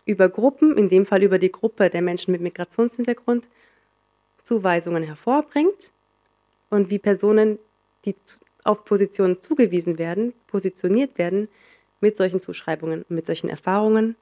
[0.05, 3.45] über Gruppen, in dem Fall über die Gruppe der Menschen mit Migrationshintergrund,
[4.43, 5.91] Zuweisungen hervorbringt
[6.69, 7.59] und wie Personen,
[8.05, 8.15] die
[8.63, 11.47] auf Positionen zugewiesen werden, positioniert werden,
[12.01, 14.15] mit solchen Zuschreibungen, mit solchen Erfahrungen,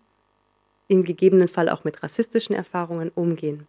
[0.87, 3.67] in gegebenen Fall auch mit rassistischen Erfahrungen umgehen.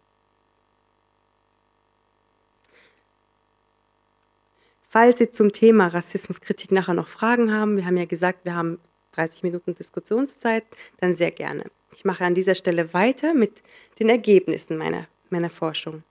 [4.91, 8.79] Falls Sie zum Thema Rassismuskritik nachher noch Fragen haben, wir haben ja gesagt, wir haben
[9.11, 10.63] 30 Minuten Diskussionszeit,
[10.99, 11.65] dann sehr gerne.
[11.95, 13.61] Ich mache an dieser Stelle weiter mit
[13.99, 16.01] den Ergebnissen meiner, meiner Forschung.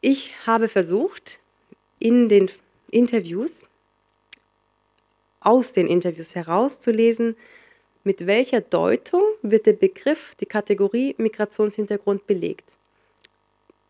[0.00, 1.38] Ich habe versucht,
[1.98, 2.50] in den
[2.90, 3.66] Interviews,
[5.40, 7.36] aus den Interviews herauszulesen,
[8.04, 12.72] mit welcher Deutung wird der Begriff, die Kategorie Migrationshintergrund belegt.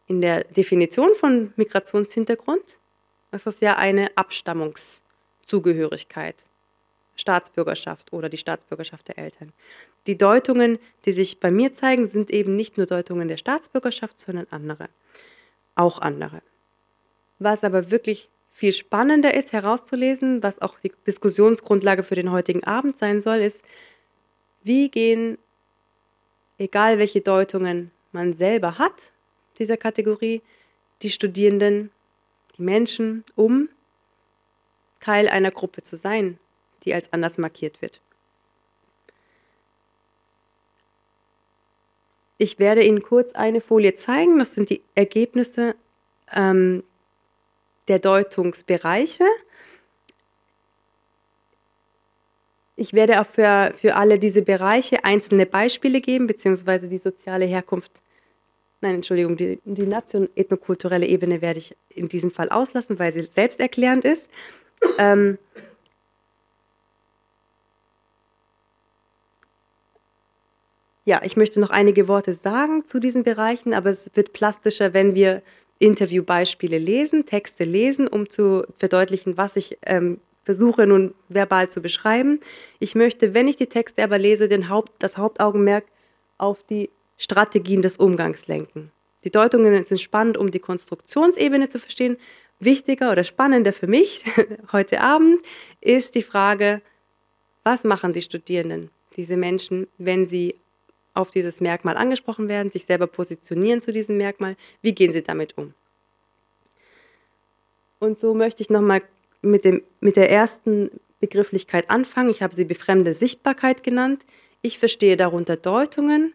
[0.09, 2.79] In der Definition von Migrationshintergrund
[3.45, 6.47] ist ja eine Abstammungszugehörigkeit,
[7.17, 9.53] Staatsbürgerschaft oder die Staatsbürgerschaft der Eltern.
[10.07, 14.47] Die Deutungen, die sich bei mir zeigen, sind eben nicht nur Deutungen der Staatsbürgerschaft, sondern
[14.51, 14.89] andere,
[15.75, 16.41] auch andere.
[17.39, 22.97] Was aber wirklich viel spannender ist herauszulesen, was auch die Diskussionsgrundlage für den heutigen Abend
[22.97, 23.63] sein soll, ist,
[24.63, 25.37] wie gehen,
[26.57, 29.11] egal welche Deutungen man selber hat,
[29.59, 30.41] dieser Kategorie,
[31.03, 31.91] die Studierenden,
[32.57, 33.69] die Menschen, um
[35.01, 36.39] Teil einer Gruppe zu sein,
[36.85, 38.01] die als anders markiert wird.
[42.39, 44.39] Ich werde Ihnen kurz eine Folie zeigen.
[44.39, 45.75] Das sind die Ergebnisse
[46.35, 46.85] ähm,
[47.89, 49.25] der Deutungsbereiche.
[52.79, 57.93] Ich werde auch für, für alle diese Bereiche einzelne Beispiele geben, beziehungsweise die soziale Herkunft,
[58.81, 63.23] nein, Entschuldigung, die, die nation ethnokulturelle Ebene werde ich in diesem Fall auslassen, weil sie
[63.23, 64.29] selbsterklärend ist.
[64.99, 65.39] Ähm,
[71.05, 75.15] ja, ich möchte noch einige Worte sagen zu diesen Bereichen, aber es wird plastischer, wenn
[75.15, 75.43] wir
[75.79, 82.41] Interviewbeispiele lesen, Texte lesen, um zu verdeutlichen, was ich ähm, versuche nun verbal zu beschreiben.
[82.79, 85.85] Ich möchte, wenn ich die Texte aber lese, den Haupt, das Hauptaugenmerk
[86.39, 88.91] auf die Strategien des Umgangs lenken.
[89.25, 92.17] Die Deutungen sind spannend, um die Konstruktionsebene zu verstehen.
[92.59, 94.23] Wichtiger oder spannender für mich
[94.73, 95.41] heute Abend
[95.81, 96.81] ist die Frage,
[97.65, 100.55] was machen die Studierenden, diese Menschen, wenn sie
[101.15, 105.57] auf dieses Merkmal angesprochen werden, sich selber positionieren zu diesem Merkmal, wie gehen sie damit
[105.59, 105.75] um?
[107.99, 109.03] Und so möchte ich nochmal
[109.43, 109.65] mit,
[110.01, 112.31] mit der ersten Begrifflichkeit anfangen.
[112.31, 114.25] Ich habe sie befremde Sichtbarkeit genannt.
[114.63, 116.35] Ich verstehe darunter Deutungen,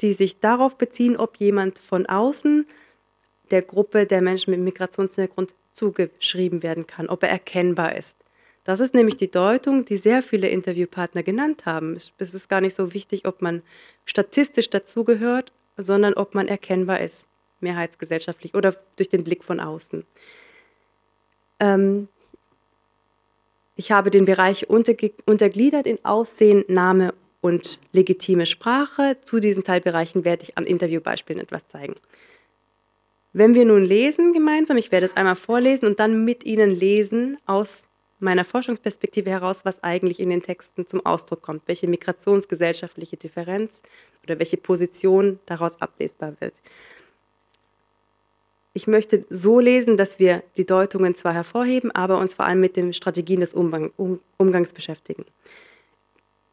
[0.00, 2.66] die sich darauf beziehen, ob jemand von außen
[3.50, 8.16] der Gruppe der Menschen mit Migrationshintergrund zugeschrieben werden kann, ob er erkennbar ist.
[8.64, 11.96] Das ist nämlich die Deutung, die sehr viele Interviewpartner genannt haben.
[11.96, 13.62] Es ist gar nicht so wichtig, ob man
[14.04, 17.26] statistisch dazugehört, sondern ob man erkennbar ist,
[17.60, 20.04] mehrheitsgesellschaftlich oder durch den Blick von außen.
[21.60, 22.08] Ähm,
[23.74, 29.16] ich habe den Bereich untergliedert in Aussehen, Name und legitime Sprache.
[29.22, 31.94] Zu diesen Teilbereichen werde ich an Interviewbeispielen etwas zeigen.
[33.32, 37.38] Wenn wir nun lesen gemeinsam, ich werde es einmal vorlesen und dann mit Ihnen lesen
[37.46, 37.82] aus
[38.20, 43.70] meiner Forschungsperspektive heraus, was eigentlich in den Texten zum Ausdruck kommt, welche migrationsgesellschaftliche Differenz
[44.24, 46.54] oder welche Position daraus ablesbar wird.
[48.72, 52.76] Ich möchte so lesen, dass wir die Deutungen zwar hervorheben, aber uns vor allem mit
[52.76, 55.24] den Strategien des Umgang, um, Umgangs beschäftigen.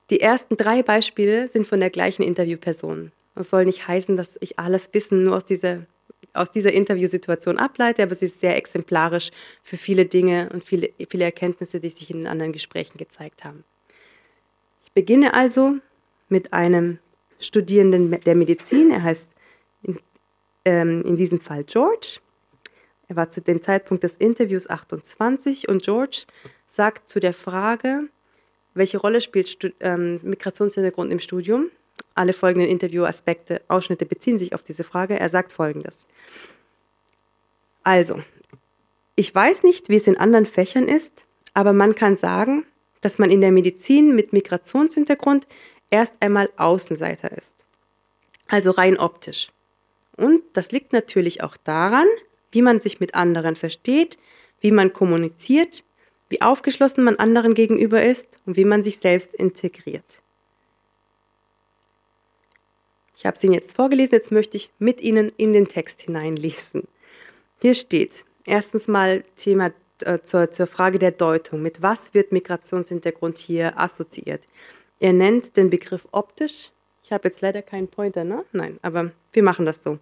[0.09, 3.11] Die ersten drei Beispiele sind von der gleichen Interviewperson.
[3.33, 5.85] Das soll nicht heißen, dass ich alles Wissen nur aus dieser
[6.33, 9.31] aus dieser Interviewsituation ableite, aber sie ist sehr exemplarisch
[9.63, 13.63] für viele Dinge und viele, viele Erkenntnisse, die sich in anderen Gesprächen gezeigt haben.
[14.83, 15.75] Ich beginne also
[16.27, 16.99] mit einem
[17.39, 18.91] Studierenden der Medizin.
[18.91, 19.31] Er heißt
[19.83, 19.99] in,
[20.65, 22.19] ähm, in diesem Fall George.
[23.07, 26.25] Er war zu dem Zeitpunkt des Interviews 28 und George
[26.75, 28.09] sagt zu der Frage,
[28.75, 31.71] welche Rolle spielt Stud ähm, Migrationshintergrund im Studium?
[32.13, 35.19] Alle folgenden Interviewaspekte, Ausschnitte beziehen sich auf diese Frage.
[35.19, 35.97] Er sagt Folgendes.
[37.83, 38.21] Also,
[39.15, 42.65] ich weiß nicht, wie es in anderen Fächern ist, aber man kann sagen,
[43.01, 45.47] dass man in der Medizin mit Migrationshintergrund
[45.89, 47.55] erst einmal Außenseiter ist.
[48.47, 49.49] Also rein optisch.
[50.17, 52.07] Und das liegt natürlich auch daran,
[52.51, 54.17] wie man sich mit anderen versteht,
[54.59, 55.83] wie man kommuniziert,
[56.29, 60.21] wie aufgeschlossen man anderen gegenüber ist und wie man sich selbst integriert.
[63.15, 66.87] Ich habe es Ihnen jetzt vorgelesen, jetzt möchte ich mit Ihnen in den Text hineinlesen.
[67.61, 71.61] Hier steht erstens mal Thema äh, zur, zur Frage der Deutung.
[71.61, 74.43] Mit was wird Migrationshintergrund hier assoziiert?
[74.99, 76.71] Er nennt den Begriff optisch.
[77.03, 78.43] Ich habe jetzt leider keinen Pointer, ne?
[78.51, 79.99] Nein, aber wir machen das so.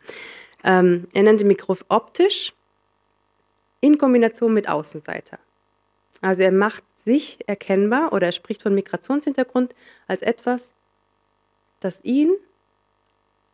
[0.63, 2.53] Ähm, er nennt den Begriff optisch
[3.81, 5.37] in Kombination mit Außenseiter.
[6.23, 9.75] Also er macht sich erkennbar oder er spricht von Migrationshintergrund
[10.07, 10.71] als etwas,
[11.81, 12.33] das ihn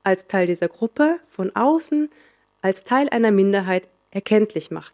[0.03, 2.11] als Teil dieser Gruppe von außen,
[2.61, 4.93] als Teil einer Minderheit erkenntlich macht.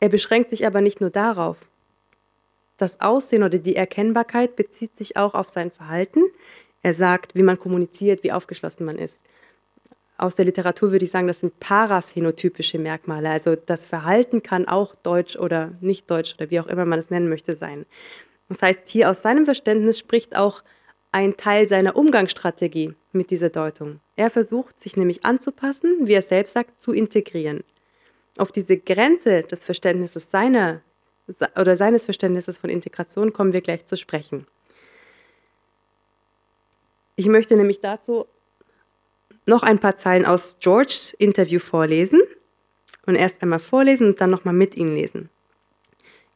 [0.00, 1.56] Er beschränkt sich aber nicht nur darauf.
[2.76, 6.24] Das Aussehen oder die Erkennbarkeit bezieht sich auch auf sein Verhalten.
[6.82, 9.16] Er sagt, wie man kommuniziert, wie aufgeschlossen man ist.
[10.20, 13.30] Aus der Literatur würde ich sagen, das sind paraphenotypische Merkmale.
[13.30, 17.08] Also das Verhalten kann auch deutsch oder nicht deutsch oder wie auch immer man es
[17.08, 17.86] nennen möchte sein.
[18.50, 20.62] Das heißt, hier aus seinem Verständnis spricht auch
[21.10, 24.00] ein Teil seiner Umgangsstrategie mit dieser Deutung.
[24.14, 27.64] Er versucht, sich nämlich anzupassen, wie er selbst sagt, zu integrieren.
[28.36, 30.82] Auf diese Grenze des Verständnisses seiner
[31.58, 34.46] oder seines Verständnisses von Integration kommen wir gleich zu sprechen.
[37.16, 38.26] Ich möchte nämlich dazu
[39.50, 42.22] noch ein paar Zeilen aus Georges Interview vorlesen
[43.04, 45.28] und erst einmal vorlesen und dann nochmal mit Ihnen lesen.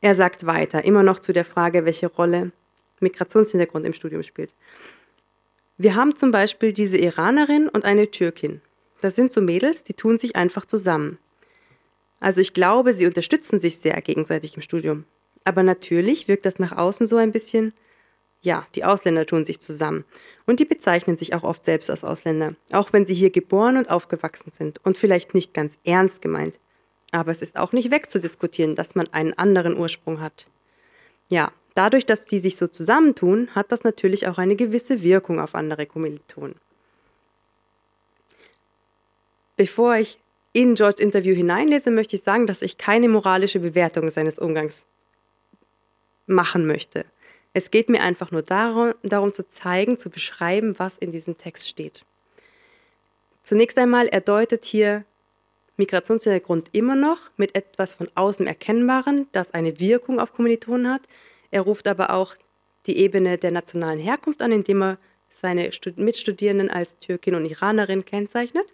[0.03, 2.53] Er sagt weiter, immer noch zu der Frage, welche Rolle
[3.01, 4.53] Migrationshintergrund im Studium spielt.
[5.79, 8.61] Wir haben zum Beispiel diese Iranerin und eine Türkin.
[9.01, 11.19] Das sind so Mädels, die tun sich einfach zusammen.
[12.21, 15.05] Also ich glaube, sie unterstützen sich sehr gegenseitig im Studium.
[15.45, 17.75] Aber natürlich wirkt das nach außen so ein bisschen,
[18.45, 20.05] ja, die Ausländer tun sich zusammen.
[20.47, 23.91] Und die bezeichnen sich auch oft selbst als Ausländer, auch wenn sie hier geboren und
[23.91, 26.61] aufgewachsen sind und vielleicht nicht ganz ernst gemeint.
[27.11, 30.47] Aber es ist auch nicht wegzudiskutieren, dass man einen anderen Ursprung hat.
[31.31, 35.55] Ja, dadurch, dass die sich so zusammentun, hat das natürlich auch eine gewisse Wirkung auf
[35.55, 36.57] andere Kommilitonen.
[39.57, 40.19] Bevor ich
[40.53, 44.85] in Georges Interview hineinlese, möchte ich sagen, dass ich keine moralische Bewertung seines Umgangs
[46.27, 47.07] machen möchte.
[47.55, 51.69] Es geht mir einfach nur darum, darum zu zeigen, zu beschreiben, was in diesem Text
[51.69, 52.05] steht.
[53.45, 55.05] Zunächst einmal, er deutet hier
[55.77, 61.03] Migrationshintergrund immer noch mit etwas von außen Erkennbaren, das eine Wirkung auf Kommilitonen hat.
[61.51, 62.35] Er ruft aber auch
[62.87, 64.99] die Ebene der nationalen Herkunft an, indem er
[65.31, 68.67] seine Mitstudierenden als Türkin und Iranerin kennzeichnet.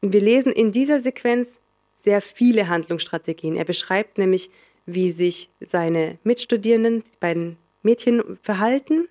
[0.00, 1.60] Wir lesen in dieser Sequenz
[1.94, 3.56] sehr viele Handlungsstrategien.
[3.56, 4.50] Er beschreibt nämlich,
[4.86, 9.08] wie sich seine Mitstudierenden, die beiden Mädchen, verhalten,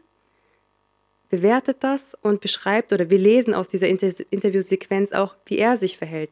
[1.29, 5.97] bewertet das und beschreibt, oder wir lesen aus dieser Inter Interviewsequenz auch, wie er sich
[5.97, 6.31] verhält.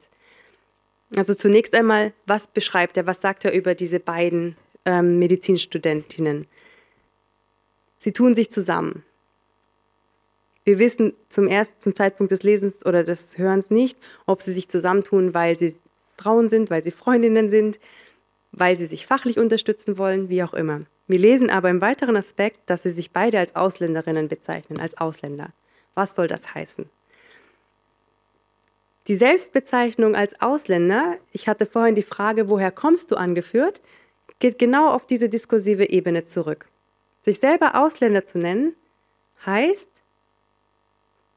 [1.15, 6.47] Also zunächst einmal, was beschreibt er, was sagt er über diese beiden ähm, Medizinstudentinnen?
[7.97, 9.04] Sie tun sich zusammen.
[10.63, 14.67] Wir wissen zum ersten, zum Zeitpunkt des Lesens oder des Hörens nicht, ob sie sich
[14.69, 15.75] zusammentun, weil sie
[16.17, 17.80] Frauen sind, weil sie Freundinnen sind,
[18.52, 20.82] weil sie sich fachlich unterstützen wollen, wie auch immer.
[21.08, 25.50] Wir lesen aber im weiteren Aspekt, dass sie sich beide als Ausländerinnen bezeichnen, als Ausländer.
[25.96, 26.90] Was soll das heißen?
[29.08, 33.82] Die Selbstbezeichnung als Ausländer, ich hatte vorhin die Frage, woher kommst du angeführt,
[34.38, 36.68] geht genau auf diese diskursive Ebene zurück.
[37.22, 38.76] Sich selber Ausländer zu nennen,
[39.46, 39.90] heißt,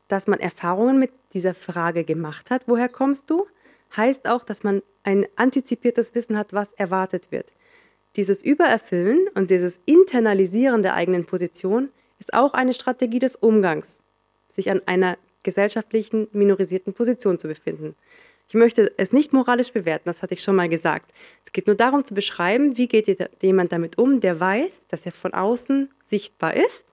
[0.09, 3.47] dass man Erfahrungen mit dieser Frage gemacht hat, woher kommst du,
[3.97, 7.53] heißt auch, dass man ein antizipiertes Wissen hat, was erwartet wird.
[8.17, 14.01] Dieses Übererfüllen und dieses Internalisieren der eigenen Position ist auch eine Strategie des Umgangs,
[14.53, 17.97] sich an einer gesellschaftlichen minorisierten Position zu befinden.
[18.49, 21.11] Ich möchte es nicht moralisch bewerten, das hatte ich schon mal gesagt.
[21.45, 23.09] Es geht nur darum zu beschreiben, wie geht
[23.41, 26.85] jemand damit um, der weiß, dass er von außen sichtbar ist.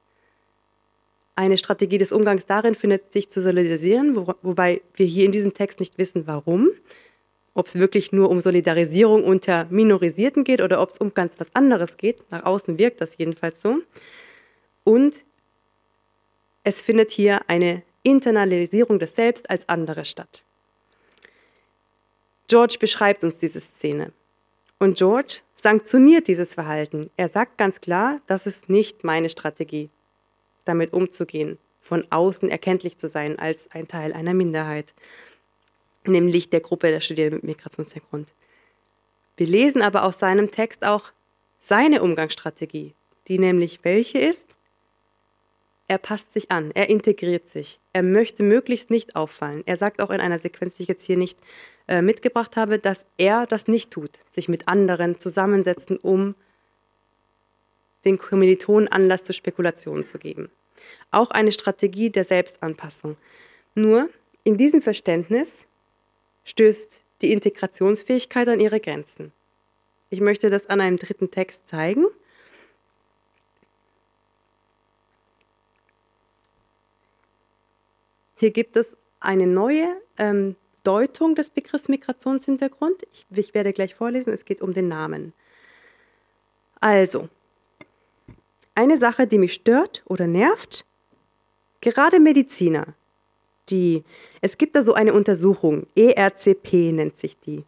[1.39, 5.53] Eine Strategie des Umgangs darin findet, sich zu solidarisieren, wo, wobei wir hier in diesem
[5.53, 6.71] Text nicht wissen, warum
[7.53, 11.53] ob es wirklich nur um Solidarisierung unter Minorisierten geht oder ob es um ganz was
[11.55, 12.29] anderes geht.
[12.31, 13.81] Nach außen wirkt das jedenfalls so.
[14.83, 15.23] Und
[16.63, 20.43] es findet hier eine Internalisierung des Selbst als andere statt.
[22.47, 24.13] George beschreibt uns diese Szene.
[24.79, 27.09] Und George sanktioniert dieses Verhalten.
[27.17, 29.89] Er sagt ganz klar, das ist nicht meine Strategie,
[30.65, 34.93] damit umzugehen, von außen erkenntlich zu sein als ein Teil einer Minderheit
[36.05, 38.33] nämlich der Gruppe der Studierenden mit Migrationshintergrund.
[39.37, 41.11] Wir lesen aber aus seinem Text auch
[41.61, 42.93] seine Umgangsstrategie,
[43.27, 44.47] die nämlich welche ist?
[45.87, 49.63] Er passt sich an, er integriert sich, er möchte möglichst nicht auffallen.
[49.65, 51.39] Er sagt auch in einer Sequenz, die ich jetzt hier nicht
[51.87, 56.35] äh, mitgebracht habe, dass er das nicht tut, sich mit anderen zusammensetzen, um
[58.05, 60.49] den Kommilitonen Anlass zu Spekulationen zu geben.
[61.11, 63.17] Auch eine Strategie der Selbstanpassung.
[63.75, 64.09] Nur
[64.43, 65.65] in diesem Verständnis
[66.45, 69.31] stößt die Integrationsfähigkeit an ihre Grenzen.
[70.09, 72.05] Ich möchte das an einem dritten Text zeigen.
[78.35, 83.03] Hier gibt es eine neue ähm, Deutung des Begriffs Migrationshintergrund.
[83.11, 85.33] Ich, ich werde gleich vorlesen, es geht um den Namen.
[86.79, 87.27] Also,
[88.79, 90.85] eine Sache, die mich stört oder nervt,
[91.81, 92.95] gerade Mediziner
[93.69, 94.03] die,
[94.41, 97.63] es gibt da so eine Untersuchung, ERCP nennt sich die.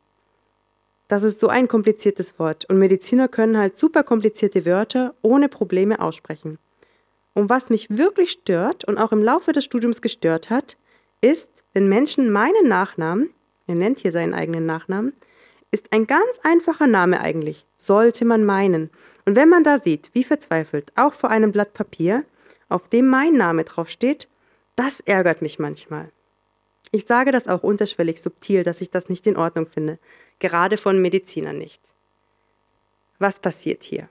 [1.08, 6.00] Das ist so ein kompliziertes Wort und Mediziner können halt super komplizierte Wörter ohne Probleme
[6.00, 6.58] aussprechen.
[7.34, 10.78] Und was mich wirklich stört und auch im Laufe des Studiums gestört hat,
[11.22, 13.30] ist, wenn Menschen meinen Nachnamen,
[13.68, 15.14] er nennt hier seinen eigenen Nachnamen,
[15.72, 18.90] ist ein ganz einfacher Name eigentlich, sollte man meinen.
[19.32, 22.26] Und wenn man da sieht, wie verzweifelt, auch vor einem Blatt Papier,
[22.68, 24.28] auf dem mein Name draufsteht,
[24.76, 26.12] das ärgert mich manchmal.
[26.92, 30.00] Ich sage das auch unterschwellig subtil, dass ich das nicht in Ordnung finde,
[30.40, 31.82] gerade von Medizinern nicht.
[33.20, 34.10] Was passiert hier?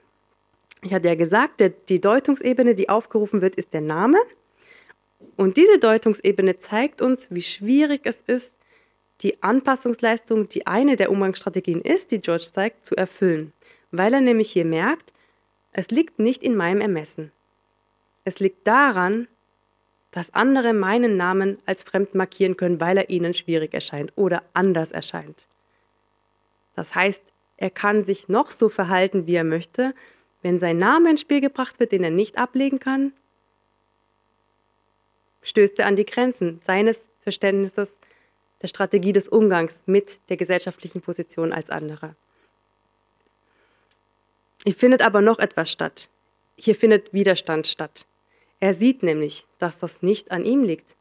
[0.81, 4.17] Ich hatte ja gesagt, die Deutungsebene, die aufgerufen wird, ist der Name.
[5.35, 8.55] Und diese Deutungsebene zeigt uns, wie schwierig es ist,
[9.21, 13.53] die Anpassungsleistung, die eine der Umgangsstrategien ist, die George zeigt, zu erfüllen.
[13.91, 15.10] Weil er nämlich hier merkt,
[15.71, 17.31] es liegt nicht in meinem Ermessen.
[18.23, 19.27] Es liegt daran,
[20.11, 24.91] dass andere meinen Namen als fremd markieren können, weil er ihnen schwierig erscheint oder anders
[24.91, 25.47] erscheint.
[26.75, 27.21] Das heißt,
[27.57, 29.93] er kann sich noch so verhalten, wie er möchte,
[30.41, 33.13] wenn sein Name ins Spiel gebracht wird, den er nicht ablegen kann,
[35.43, 37.97] stößt er an die Grenzen seines Verständnisses
[38.61, 42.15] der Strategie des Umgangs mit der gesellschaftlichen Position als anderer.
[44.63, 46.09] Hier findet aber noch etwas statt.
[46.55, 48.05] Hier findet Widerstand statt.
[48.59, 50.95] Er sieht nämlich, dass das nicht an ihm liegt,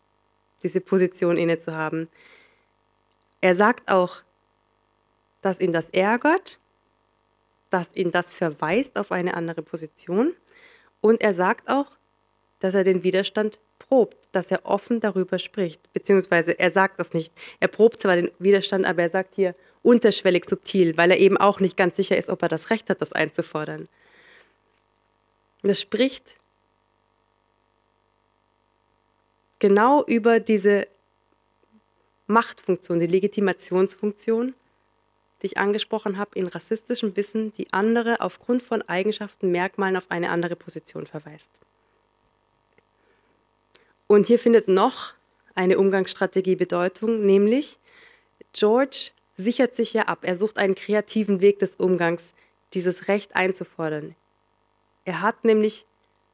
[0.63, 2.09] diese Position inne zu haben.
[3.43, 4.23] Er sagt auch,
[5.43, 6.59] dass ihn das ärgert,
[7.71, 10.35] dass ihn das verweist auf eine andere Position.
[11.01, 11.93] Und er sagt auch,
[12.61, 15.93] dass er den Widerstand probt, dass er offen darüber spricht.
[15.93, 17.33] Beziehungsweise er sagt das nicht.
[17.61, 21.61] Er probt zwar den Widerstand, aber er sagt hier unterschwellig subtil, weil er eben auch
[21.61, 23.89] nicht ganz sicher ist, ob er das Recht hat, das einzufordern.
[25.63, 26.25] Das spricht
[29.59, 30.87] genau über diese
[32.27, 34.55] Machtfunktion, die Legitimationsfunktion,
[35.43, 40.31] die ich angesprochen habe, in rassistischem Wissen, die andere aufgrund von Eigenschaften, Merkmalen auf eine
[40.31, 41.51] andere Position verweist.
[44.07, 45.15] Und hier findet noch
[45.55, 47.79] eine Umgangsstrategie Bedeutung, nämlich
[48.53, 50.21] George sichert sich ja ab.
[50.23, 52.33] Er sucht einen kreativen Weg des Umgangs,
[52.75, 54.15] dieses Recht einzufordern.
[55.05, 55.87] Er hat nämlich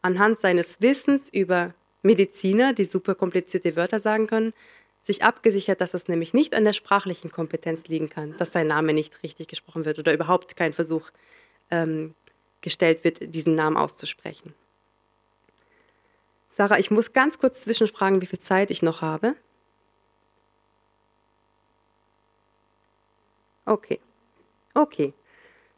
[0.03, 4.53] anhand seines Wissens über Mediziner, die super komplizierte Wörter sagen können,
[5.03, 8.93] sich abgesichert, dass es nämlich nicht an der sprachlichen Kompetenz liegen kann, dass sein Name
[8.93, 11.11] nicht richtig gesprochen wird oder überhaupt kein Versuch
[11.71, 12.15] ähm,
[12.61, 14.55] gestellt wird, diesen Namen auszusprechen.
[16.57, 19.37] Sarah, ich muss ganz kurz zwischenfragen, wie viel Zeit ich noch habe.
[23.67, 24.01] Okay.
[24.75, 25.13] Okay.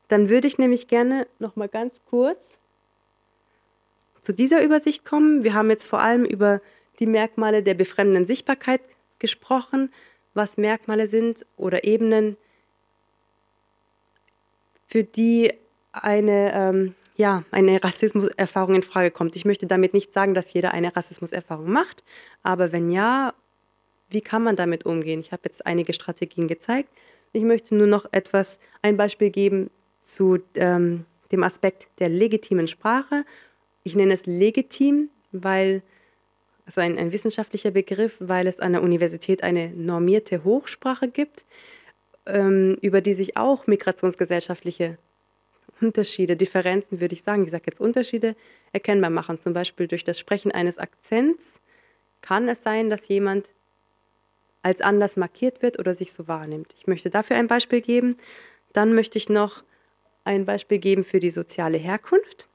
[0.09, 2.59] Dann würde ich nämlich gerne noch mal ganz kurz
[4.23, 5.45] zu dieser Übersicht kommen.
[5.45, 6.61] Wir haben jetzt vor allem über
[6.99, 8.81] die Merkmale der befremdenden Sichtbarkeit
[9.19, 9.93] gesprochen,
[10.35, 12.37] was Merkmale sind oder Ebenen,
[14.87, 15.53] für die
[15.93, 19.37] eine, ähm, ja, eine Rassismuserfahrung in Frage kommt.
[19.37, 22.03] Ich möchte damit nicht sagen, dass jeder eine Rassismuserfahrung macht,
[22.43, 23.35] aber wenn ja,
[24.09, 25.21] wie kann man damit umgehen?
[25.21, 26.89] Ich habe jetzt einige Strategien gezeigt.
[27.33, 29.71] Ich möchte nur noch etwas, ein Beispiel geben
[30.03, 33.25] zu ähm, dem Aspekt der legitimen Sprache
[33.89, 35.83] ich nenne es legitim, weil
[36.67, 41.47] also ein, ein wissenschaftlicher Begriff, weil es an der Universität eine normierte Hochsprache gibt,
[42.27, 44.99] ähm, über die sich auch migrationsgesellschaftliche
[45.81, 48.37] Unterschiede, Differenzen, würde ich sagen, ich sage jetzt Unterschiede,
[48.73, 49.41] erkennbar machen.
[49.41, 51.55] Zum Beispiel durch das Sprechen eines Akzents
[52.21, 53.49] kann es sein, dass jemand
[54.63, 56.75] als anders markiert wird oder sich so wahrnimmt.
[56.77, 58.17] Ich möchte dafür ein Beispiel geben.
[58.73, 59.63] Dann möchte ich noch
[60.25, 62.49] ein Beispiel geben für die soziale Herkunft.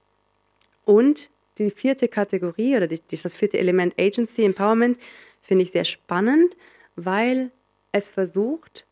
[0.86, 4.98] Und die vierte Kategorie oder die, das vierte Element Agency, Empowerment,
[5.42, 6.56] finde ich sehr spannend,
[6.96, 7.52] weil
[7.92, 8.86] es versucht,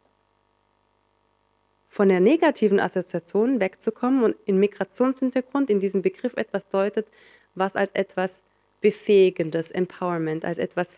[1.90, 7.08] von der negativen Assoziation wegzukommen und in Migrationshintergrund in diesem Begriff etwas deutet,
[7.54, 8.44] was als etwas
[8.80, 10.96] Befähigendes, Empowerment, als etwas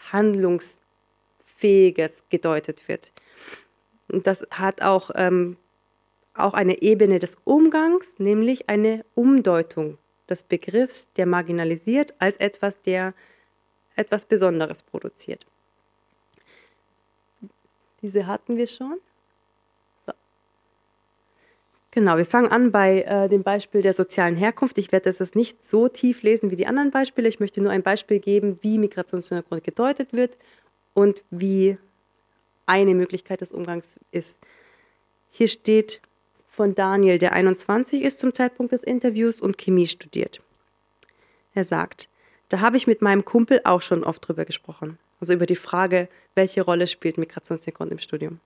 [1.64, 3.12] Handlungsfähiges gedeutet wird.
[4.12, 5.58] Und das hat auch, ähm,
[6.34, 9.98] auch eine Ebene des Umgangs, nämlich eine Umdeutung
[10.30, 13.14] des Begriffs, der marginalisiert, als etwas, der
[13.96, 15.46] etwas Besonderes produziert.
[18.02, 18.98] Diese hatten wir schon.
[20.06, 20.14] So.
[21.92, 24.78] Genau, wir fangen an bei äh, dem Beispiel der sozialen Herkunft.
[24.78, 27.30] Ich werde es nicht so tief lesen wie die anderen Beispiele.
[27.30, 30.38] Ich möchte nur ein Beispiel geben, wie Migrationshintergrund gedeutet wird
[30.94, 31.78] und wie
[32.66, 34.38] eine Möglichkeit des Umgangs ist.
[35.32, 36.02] Hier steht
[36.48, 40.42] von Daniel, der 21 ist zum Zeitpunkt des Interviews und Chemie studiert.
[41.56, 42.08] Er sagt,
[42.50, 45.00] da habe ich mit meinem Kumpel auch schon oft drüber gesprochen.
[45.20, 48.40] Also über die Frage, welche Rolle spielt Migrationshintergrund im Studium.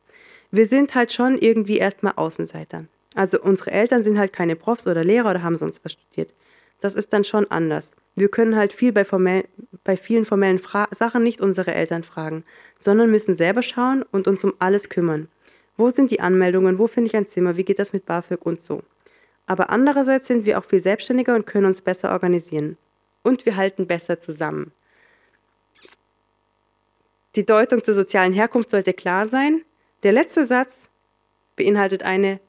[0.52, 2.86] Wir sind halt schon irgendwie erstmal Außenseiter.
[3.16, 6.34] Also unsere Eltern sind halt keine Profs oder Lehrer oder haben sonst was studiert.
[6.80, 7.92] Das ist dann schon anders.
[8.18, 9.44] Wir können halt viel bei, formell,
[9.84, 12.44] bei vielen formellen Fra Sachen nicht unsere Eltern fragen,
[12.80, 15.28] sondern müssen selber schauen und uns um alles kümmern.
[15.78, 16.80] Wo sind die Anmeldungen?
[16.80, 17.58] Wo finde ich ein Zimmer?
[17.58, 18.82] Wie geht das mit BAföG und so?
[19.46, 22.78] Aber andererseits sind wir auch viel selbstständiger und können uns besser organisieren.
[23.22, 24.72] Und wir halten besser zusammen.
[27.36, 29.62] Die Deutung zur sozialen Herkunft sollte klar sein.
[30.02, 30.74] Der letzte Satz
[31.56, 32.40] beinhaltet eine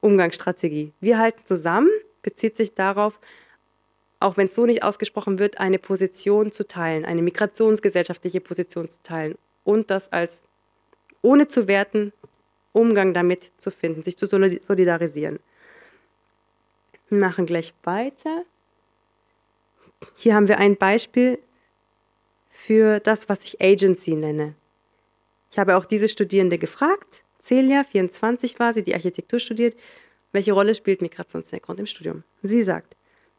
[0.00, 0.94] Umgangsstrategie.
[1.02, 1.90] Wir halten zusammen,
[2.22, 3.20] bezieht sich darauf,
[4.20, 9.02] auch wenn es so nicht ausgesprochen wird, eine Position zu teilen, eine migrationsgesellschaftliche Position zu
[9.02, 10.42] teilen und das als
[11.22, 12.12] ohne zu werten
[12.72, 15.38] Umgang damit zu finden, sich zu solidarisieren.
[17.08, 18.44] Wir machen gleich weiter.
[20.16, 21.38] hier haben wir ein Beispiel
[22.50, 24.54] für das, was ich Agency nenne.
[25.50, 29.76] Ich habe auch diese Studierende gefragt, Celia, 24 war sie, die Architektur studiert,
[30.32, 32.24] welche Rolle spielt Migrationshintergrund im Studium?
[32.42, 32.96] Sie sagt,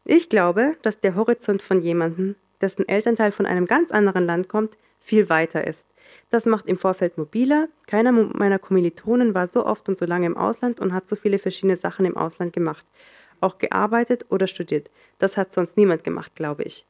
[0.08, 4.76] ich glaube, dass der Horizont von jemandem, dessen Elternteil von einem ganz anderen Land kommt,
[5.00, 5.84] viel weiter ist.
[6.30, 7.68] Das macht im Vorfeld mobiler.
[7.86, 11.38] Keiner meiner Kommilitonen war so oft und so lange im Ausland und hat so viele
[11.38, 12.86] verschiedene Sachen im Ausland gemacht.
[13.40, 14.90] Auch gearbeitet oder studiert.
[15.18, 16.86] Das hat sonst niemand gemacht, glaube ich.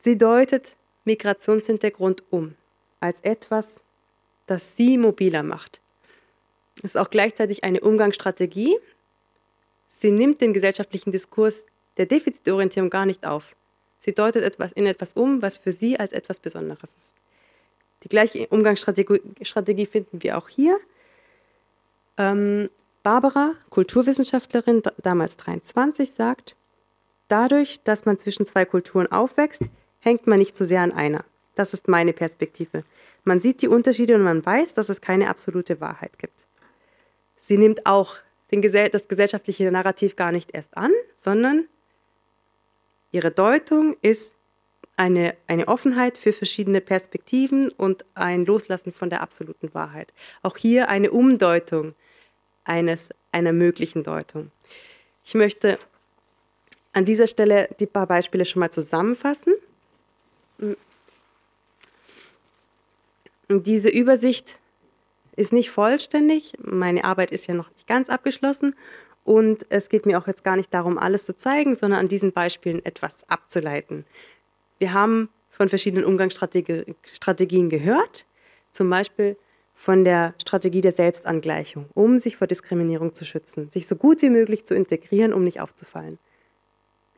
[0.00, 0.74] Sie deutet
[1.04, 2.54] Migrationshintergrund um
[3.00, 3.82] als etwas,
[4.46, 5.80] das sie mobiler macht.
[6.76, 8.76] Es ist auch gleichzeitig eine Umgangsstrategie.
[9.88, 11.64] Sie nimmt den gesellschaftlichen Diskurs
[11.96, 13.54] der Defizitorientierung gar nicht auf.
[14.00, 17.12] Sie deutet etwas in etwas um, was für sie als etwas Besonderes ist.
[18.02, 20.78] Die gleiche Umgangsstrategie finden wir auch hier.
[22.16, 22.70] Ähm,
[23.02, 26.56] Barbara, Kulturwissenschaftlerin, damals 23, sagt,
[27.28, 29.62] dadurch, dass man zwischen zwei Kulturen aufwächst,
[30.00, 31.24] hängt man nicht zu sehr an einer.
[31.54, 32.84] Das ist meine Perspektive.
[33.24, 36.46] Man sieht die Unterschiede und man weiß, dass es keine absolute Wahrheit gibt.
[37.38, 38.16] Sie nimmt auch
[38.50, 41.66] den, das gesellschaftliche Narrativ gar nicht erst an, sondern
[43.12, 44.36] ihre Deutung ist
[44.96, 50.12] eine, eine Offenheit für verschiedene Perspektiven und ein Loslassen von der absoluten Wahrheit.
[50.42, 51.94] Auch hier eine Umdeutung
[52.64, 54.50] eines, einer möglichen Deutung.
[55.24, 55.78] Ich möchte
[56.92, 59.54] an dieser Stelle die paar Beispiele schon mal zusammenfassen.
[63.48, 64.58] Diese Übersicht
[65.36, 66.52] ist nicht vollständig.
[66.58, 68.74] Meine Arbeit ist ja noch nicht ganz abgeschlossen.
[69.30, 72.32] Und es geht mir auch jetzt gar nicht darum, alles zu zeigen, sondern an diesen
[72.32, 74.04] Beispielen etwas abzuleiten.
[74.80, 78.26] Wir haben von verschiedenen Umgangsstrategien gehört,
[78.72, 79.36] zum Beispiel
[79.76, 84.30] von der Strategie der Selbstangleichung, um sich vor Diskriminierung zu schützen, sich so gut wie
[84.30, 86.18] möglich zu integrieren, um nicht aufzufallen.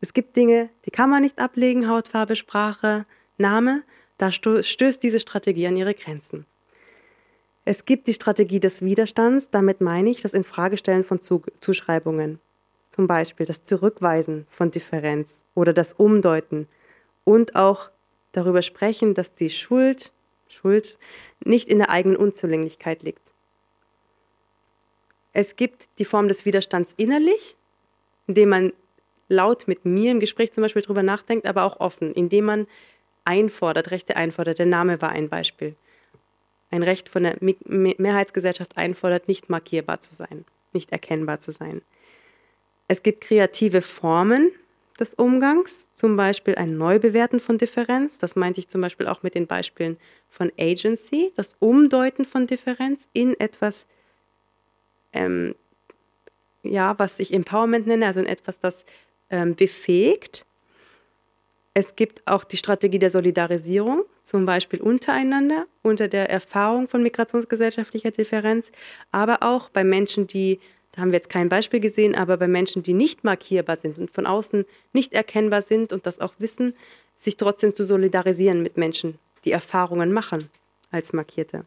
[0.02, 3.06] Es gibt Dinge, die kann man nicht ablegen, Hautfarbe, Sprache,
[3.38, 3.84] Name,
[4.18, 6.44] da stößt diese Strategie an ihre Grenzen.
[7.64, 12.40] Es gibt die Strategie des Widerstands, damit meine ich das Infragestellen von Zuschreibungen.
[12.90, 16.66] Zum Beispiel das Zurückweisen von Differenz oder das Umdeuten
[17.24, 17.90] und auch
[18.32, 20.12] darüber sprechen, dass die Schuld,
[20.48, 20.98] Schuld
[21.44, 23.22] nicht in der eigenen Unzulänglichkeit liegt.
[25.32, 27.56] Es gibt die Form des Widerstands innerlich,
[28.26, 28.72] indem man
[29.28, 32.66] laut mit mir im Gespräch zum Beispiel darüber nachdenkt, aber auch offen, indem man
[33.24, 34.58] einfordert, Rechte einfordert.
[34.58, 35.76] Der Name war ein Beispiel
[36.72, 41.82] ein Recht von der Mehrheitsgesellschaft einfordert, nicht markierbar zu sein, nicht erkennbar zu sein.
[42.88, 44.50] Es gibt kreative Formen
[44.98, 48.18] des Umgangs, zum Beispiel ein Neubewerten von Differenz.
[48.18, 49.96] Das meinte ich zum Beispiel auch mit den Beispielen
[50.28, 53.86] von Agency, das Umdeuten von Differenz in etwas,
[55.12, 55.54] ähm,
[56.62, 58.84] ja, was ich Empowerment nenne, also in etwas, das
[59.30, 60.44] ähm, befähigt
[61.74, 68.10] es gibt auch die Strategie der Solidarisierung, zum Beispiel untereinander, unter der Erfahrung von migrationsgesellschaftlicher
[68.10, 68.70] Differenz,
[69.10, 70.60] aber auch bei Menschen, die,
[70.92, 74.10] da haben wir jetzt kein Beispiel gesehen, aber bei Menschen, die nicht markierbar sind und
[74.10, 76.74] von außen nicht erkennbar sind und das auch wissen,
[77.18, 80.48] sich trotzdem zu solidarisieren mit Menschen, die Erfahrungen machen
[80.90, 81.64] als Markierte.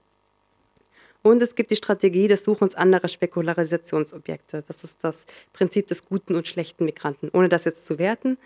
[1.26, 4.64] Und es gibt die Strategie des Suchens anderer Spekularisationsobjekte.
[4.68, 7.32] Das ist das Prinzip des guten und schlechten Migranten.
[7.34, 8.38] Ohne das jetzt zu werten,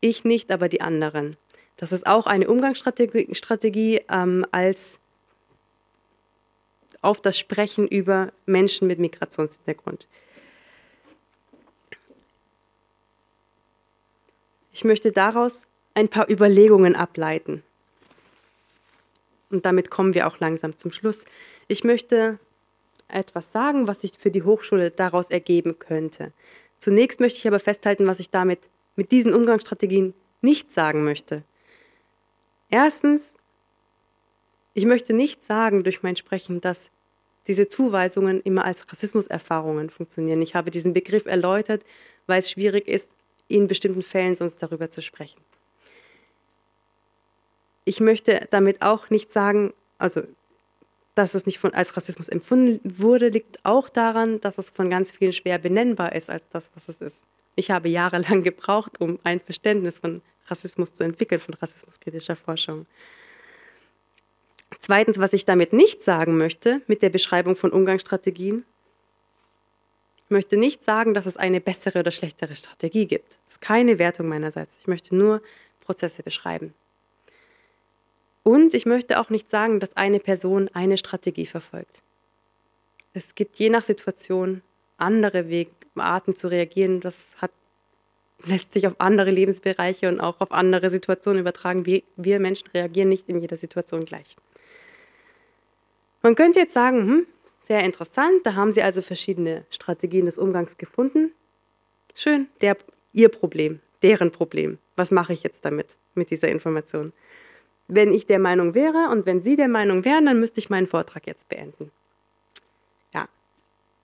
[0.00, 1.36] ich nicht, aber die anderen.
[1.76, 4.98] Das ist auch eine Umgangsstrategie Strategie, ähm, als
[7.02, 10.06] auf das Sprechen über Menschen mit Migrationshintergrund.
[14.72, 17.62] Ich möchte daraus ein paar Überlegungen ableiten.
[19.50, 21.26] Und damit kommen wir auch langsam zum Schluss.
[21.68, 22.40] Ich möchte
[23.06, 26.32] etwas sagen, was sich für die Hochschule daraus ergeben könnte.
[26.78, 28.58] Zunächst möchte ich aber festhalten, was ich damit
[28.96, 31.44] mit diesen Umgangsstrategien nicht sagen möchte.
[32.74, 33.22] Erstens,
[34.72, 36.90] ich möchte nicht sagen durch mein Sprechen, dass
[37.46, 40.42] diese Zuweisungen immer als Rassismuserfahrungen funktionieren.
[40.42, 41.84] Ich habe diesen Begriff erläutert,
[42.26, 43.12] weil es schwierig ist,
[43.46, 45.40] in bestimmten Fällen sonst darüber zu sprechen.
[47.84, 50.22] Ich möchte damit auch nicht sagen, also
[51.14, 55.12] dass es nicht von, als Rassismus empfunden wurde, liegt auch daran, dass es von ganz
[55.12, 57.22] vielen schwer benennbar ist als das, was es ist.
[57.54, 62.86] Ich habe jahrelang gebraucht, um ein Verständnis von Rassismus zu entwickeln, von rassismuskritischer Forschung.
[64.80, 68.64] Zweitens, was ich damit nicht sagen möchte, mit der Beschreibung von Umgangsstrategien,
[70.24, 73.38] ich möchte nicht sagen, dass es eine bessere oder schlechtere Strategie gibt.
[73.46, 74.78] Das ist keine Wertung meinerseits.
[74.80, 75.42] Ich möchte nur
[75.80, 76.74] Prozesse beschreiben.
[78.42, 82.02] Und ich möchte auch nicht sagen, dass eine Person eine Strategie verfolgt.
[83.12, 84.62] Es gibt je nach Situation
[84.96, 87.00] andere Wege, Arten zu reagieren.
[87.00, 87.52] Das hat
[88.44, 91.86] lässt sich auf andere Lebensbereiche und auch auf andere Situationen übertragen.
[91.86, 94.36] Wir, wir Menschen reagieren nicht in jeder Situation gleich.
[96.22, 97.26] Man könnte jetzt sagen, hm,
[97.68, 101.32] sehr interessant, da haben Sie also verschiedene Strategien des Umgangs gefunden.
[102.14, 102.76] Schön, der,
[103.12, 104.78] Ihr Problem, deren Problem.
[104.96, 107.12] Was mache ich jetzt damit, mit dieser Information?
[107.88, 110.86] Wenn ich der Meinung wäre und wenn Sie der Meinung wären, dann müsste ich meinen
[110.86, 111.90] Vortrag jetzt beenden.
[113.12, 113.28] Ja,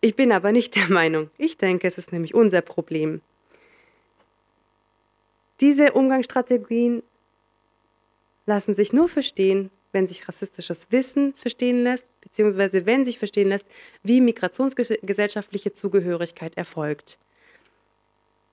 [0.01, 1.31] ich bin aber nicht der Meinung.
[1.39, 3.21] Ich denke, es ist nämlich unser Problem.
[5.61, 7.03] Diese Umgangsstrategien
[8.47, 13.67] lassen sich nur verstehen, wenn sich rassistisches Wissen verstehen lässt, beziehungsweise wenn sich verstehen lässt,
[14.03, 17.19] wie migrationsgesellschaftliche Zugehörigkeit erfolgt.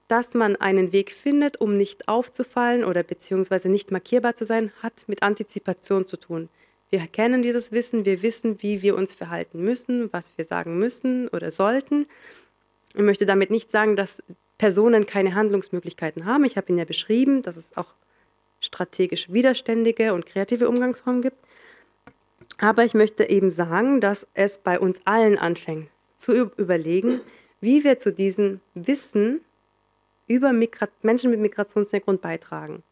[0.07, 5.07] Dass man einen Weg findet, um nicht aufzufallen oder beziehungsweise nicht markierbar zu sein, hat
[5.07, 6.49] mit Antizipation zu tun.
[6.89, 11.27] Wir kennen dieses Wissen, wir wissen, wie wir uns verhalten müssen, was wir sagen müssen
[11.27, 12.07] oder sollten.
[12.93, 14.23] Ich möchte damit nicht sagen, dass
[14.57, 16.43] Personen keine Handlungsmöglichkeiten haben.
[16.45, 17.93] Ich habe Ihnen ja beschrieben, dass es auch
[18.59, 21.37] strategisch widerständige und kreative Umgangsformen gibt.
[22.57, 27.21] Aber ich möchte eben sagen, dass es bei uns allen anfängt, zu überlegen,
[27.61, 29.41] wie wir zu diesem Wissen
[30.27, 32.83] über Migra Menschen mit Migrationshintergrund beitragen.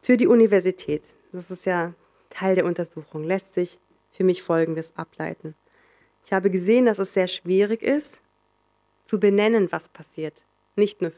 [0.00, 1.02] Für die Universität,
[1.32, 1.92] das ist ja
[2.30, 5.54] Teil der Untersuchung, lässt sich für mich Folgendes ableiten.
[6.24, 8.20] Ich habe gesehen, dass es sehr schwierig ist,
[9.08, 10.42] zu benennen, was passiert.
[10.76, 11.12] Nicht nur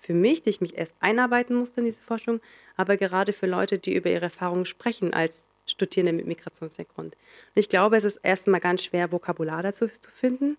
[0.00, 2.40] für mich, die ich mich erst einarbeiten musste in diese Forschung,
[2.76, 5.34] aber gerade für Leute, die über ihre Erfahrungen sprechen als
[5.66, 7.14] Studierende mit Migrationshintergrund.
[7.14, 10.56] Und ich glaube, es ist erstmal ganz schwer, Vokabular dazu zu finden,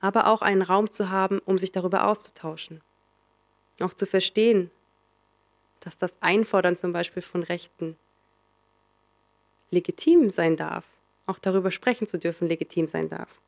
[0.00, 2.82] aber auch einen Raum zu haben, um sich darüber auszutauschen.
[3.80, 4.70] Auch zu verstehen,
[5.80, 7.96] dass das Einfordern zum Beispiel von Rechten
[9.70, 10.84] legitim sein darf.
[11.26, 13.40] Auch darüber sprechen zu dürfen legitim sein darf.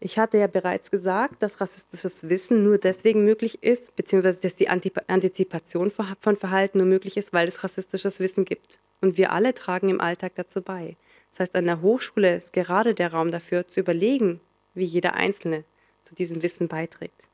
[0.00, 4.68] Ich hatte ja bereits gesagt, dass rassistisches Wissen nur deswegen möglich ist, beziehungsweise dass die
[4.68, 8.78] Antizipation von Verhalten nur möglich ist, weil es rassistisches Wissen gibt.
[9.00, 10.96] Und wir alle tragen im Alltag dazu bei.
[11.32, 14.40] Das heißt, an der Hochschule ist gerade der Raum dafür, zu überlegen,
[14.74, 15.64] wie jeder Einzelne
[16.02, 17.28] zu diesem Wissen beiträgt.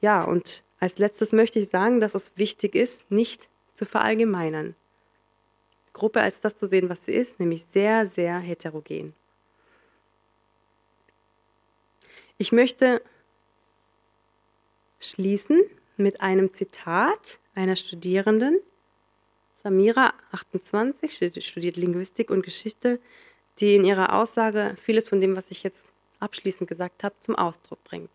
[0.00, 4.74] Ja, und als letztes möchte ich sagen, dass es wichtig ist, nicht zu verallgemeinern.
[5.92, 9.14] Gruppe als das zu sehen, was sie ist, nämlich sehr, sehr heterogen.
[12.38, 13.02] Ich möchte
[14.98, 15.62] schließen
[15.96, 18.58] mit einem Zitat einer Studierenden,
[19.62, 23.00] Samira, 28, studiert Linguistik und Geschichte,
[23.60, 25.84] die in ihrer Aussage vieles von dem, was ich jetzt
[26.18, 28.10] abschließend gesagt habe, zum Ausdruck bringt.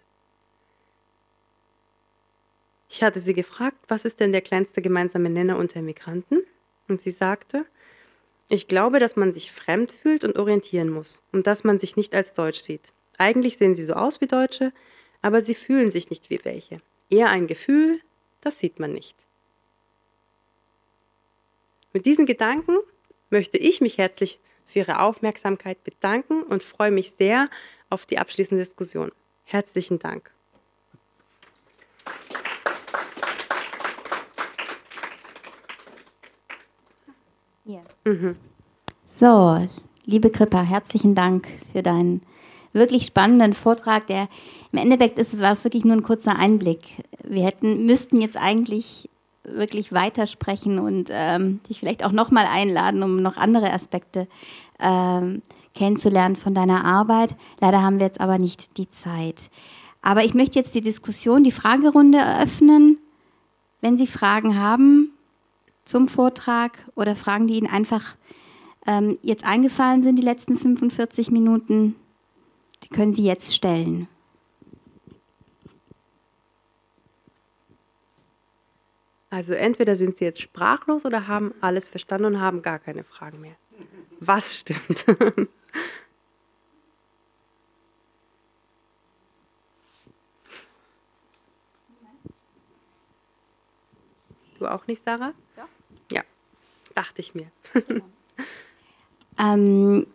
[2.90, 6.44] Ich hatte sie gefragt, was ist denn der kleinste gemeinsame Nenner unter Migranten?
[6.88, 7.66] Und sie sagte,
[8.48, 12.16] ich glaube, dass man sich fremd fühlt und orientieren muss und dass man sich nicht
[12.16, 12.92] als Deutsch sieht.
[13.20, 14.72] Eigentlich sehen sie so aus wie Deutsche,
[15.22, 16.82] aber sie fühlen sich nicht wie welche.
[17.10, 18.00] Eher ein Gefühl,
[18.40, 19.16] das sieht man nicht.
[21.92, 22.78] Mit diesen Gedanken
[23.30, 27.50] möchte ich mich herzlich für Ihre Aufmerksamkeit bedanken und freue mich sehr
[27.90, 29.12] auf die abschließende Diskussion.
[29.44, 30.32] Herzlichen Dank.
[37.66, 37.82] Ja.
[38.06, 38.38] Mhm.
[39.10, 39.68] So,
[40.06, 42.22] liebe Krippa, herzlichen Dank für deinen
[42.74, 44.28] wirklich spannenden Vortrag, der
[44.72, 46.82] im Endeffekt ist, war es wirklich nur ein kurzer Einblick.
[47.24, 49.10] Wir hätten, müssten jetzt eigentlich
[49.44, 54.28] wirklich weitersprechen und ähm, dich vielleicht auch nochmal einladen, um noch andere Aspekte
[54.80, 55.42] ähm,
[55.74, 57.36] kennenzulernen von deiner Arbeit.
[57.60, 59.50] Leider haben wir jetzt aber nicht die Zeit.
[60.02, 62.98] Aber ich möchte jetzt die Diskussion, die Fragerunde eröffnen.
[63.82, 65.12] Wenn Sie Fragen haben
[65.84, 68.16] zum Vortrag oder Fragen, die Ihnen einfach
[68.88, 71.96] ähm, jetzt eingefallen sind, die letzten 45 Minuten,
[72.84, 74.08] die können Sie jetzt stellen.
[79.30, 83.42] Also entweder sind Sie jetzt sprachlos oder haben alles verstanden und haben gar keine Fragen
[83.42, 83.56] mehr.
[84.20, 85.06] Was stimmt?
[94.60, 95.34] Du auch nicht, Sarah?
[95.56, 95.66] Ja.
[96.12, 96.24] Ja,
[96.94, 97.50] dachte ich mir.
[99.40, 100.06] ähm,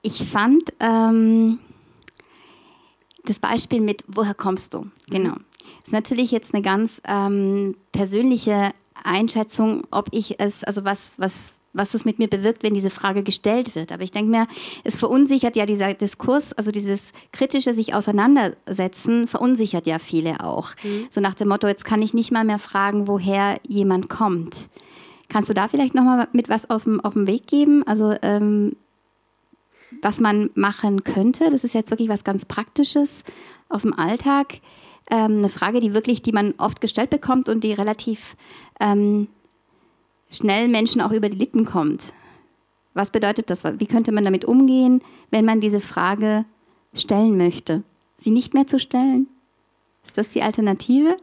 [0.00, 1.58] ich fand, ähm,
[3.24, 4.86] das Beispiel mit, woher kommst du?
[5.08, 5.34] Genau.
[5.78, 8.70] Das ist natürlich jetzt eine ganz ähm, persönliche
[9.04, 13.22] Einschätzung, ob ich es, also was, was, was es mit mir bewirkt, wenn diese Frage
[13.22, 13.92] gestellt wird.
[13.92, 14.46] Aber ich denke mir,
[14.84, 20.70] es verunsichert ja dieser Diskurs, also dieses kritische sich auseinandersetzen, verunsichert ja viele auch.
[20.82, 21.06] Mhm.
[21.10, 24.68] So nach dem Motto, jetzt kann ich nicht mal mehr fragen, woher jemand kommt.
[25.28, 27.86] Kannst du da vielleicht nochmal mit was aus dem, auf den Weg geben?
[27.86, 28.76] Also ähm,
[30.00, 31.50] was man machen könnte.
[31.50, 33.24] Das ist jetzt wirklich was ganz Praktisches
[33.68, 34.60] aus dem Alltag.
[35.10, 38.36] Ähm, eine Frage, die wirklich, die man oft gestellt bekommt und die relativ
[38.80, 39.28] ähm,
[40.30, 42.12] schnell Menschen auch über die Lippen kommt.
[42.94, 43.64] Was bedeutet das?
[43.64, 46.44] Wie könnte man damit umgehen, wenn man diese Frage
[46.94, 47.82] stellen möchte?
[48.16, 49.26] Sie nicht mehr zu stellen?
[50.04, 51.16] Ist das die Alternative?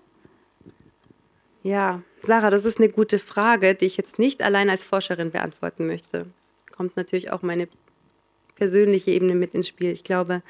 [1.63, 5.87] Ja, Sarah, das ist eine gute Frage, die ich jetzt nicht allein als Forscherin beantworten
[5.87, 6.25] möchte.
[6.71, 7.67] Kommt natürlich auch meine
[8.59, 9.91] persönliche Ebene mit ins Spiel.
[9.91, 10.43] Ich glaube,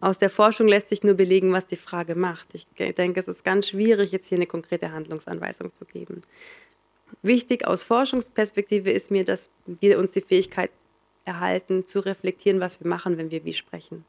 [0.00, 2.46] aus der Forschung lässt sich nur belegen, was die Frage macht.
[2.54, 6.22] Ich denke, es ist ganz schwierig, jetzt hier eine konkrete Handlungsanweisung zu geben.
[7.22, 10.70] Wichtig aus Forschungsperspektive ist mir, dass wir uns die Fähigkeit
[11.24, 14.04] erhalten, zu reflektieren, was wir machen, wenn wir wie sprechen.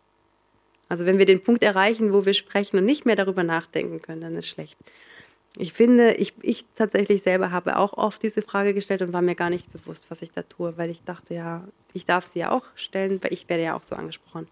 [0.89, 4.21] Also wenn wir den Punkt erreichen, wo wir sprechen und nicht mehr darüber nachdenken können,
[4.21, 4.77] dann ist schlecht.
[5.59, 9.33] Ich finde, ich, ich tatsächlich selber habe auch oft diese Frage gestellt und war mir
[9.33, 12.51] gar nicht bewusst, was ich da tue, weil ich dachte, ja, ich darf sie ja
[12.51, 14.47] auch stellen, weil ich werde ja auch so angesprochen.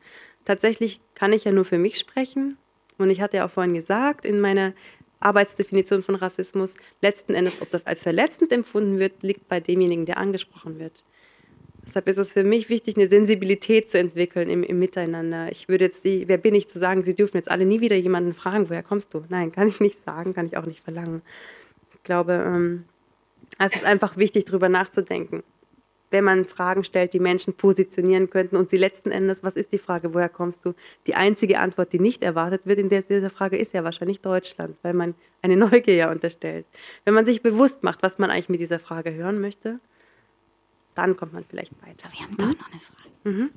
[0.46, 2.58] Tatsächlich kann ich ja nur für mich sprechen
[2.98, 4.74] und ich hatte ja auch vorhin gesagt, in meiner
[5.20, 10.18] Arbeitsdefinition von Rassismus, letzten Endes, ob das als verletzend empfunden wird, liegt bei demjenigen, der
[10.18, 11.04] angesprochen wird.
[11.88, 15.52] Deshalb ist es für mich wichtig, eine Sensibilität zu entwickeln im, im Miteinander.
[15.52, 17.96] Ich würde jetzt, Sie, wer bin ich zu sagen, Sie dürfen jetzt alle nie wieder
[17.96, 19.24] jemanden fragen, woher kommst du?
[19.30, 21.22] Nein, kann ich nicht sagen, kann ich auch nicht verlangen.
[21.94, 22.86] Ich glaube, ähm,
[23.60, 25.44] es ist einfach wichtig, darüber nachzudenken.
[26.12, 29.78] Wenn man Fragen stellt, die Menschen positionieren könnten und sie letzten Endes, was ist die
[29.78, 30.74] Frage, woher kommst du?
[31.08, 34.94] Die einzige Antwort, die nicht erwartet wird in dieser Frage, ist ja wahrscheinlich Deutschland, weil
[34.94, 36.66] man eine Neugier ja unterstellt.
[37.06, 39.80] Wenn man sich bewusst macht, was man eigentlich mit dieser Frage hören möchte,
[40.96, 42.10] dann kommt man vielleicht weiter.
[42.12, 43.10] Wir haben doch noch eine Frage.
[43.24, 43.50] Mhm.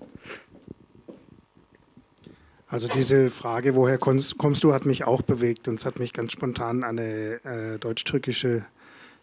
[2.70, 6.12] Also diese Frage, woher kommst, kommst, du, hat mich auch bewegt und es hat mich
[6.12, 8.66] ganz spontan an eine äh, deutsch-türkische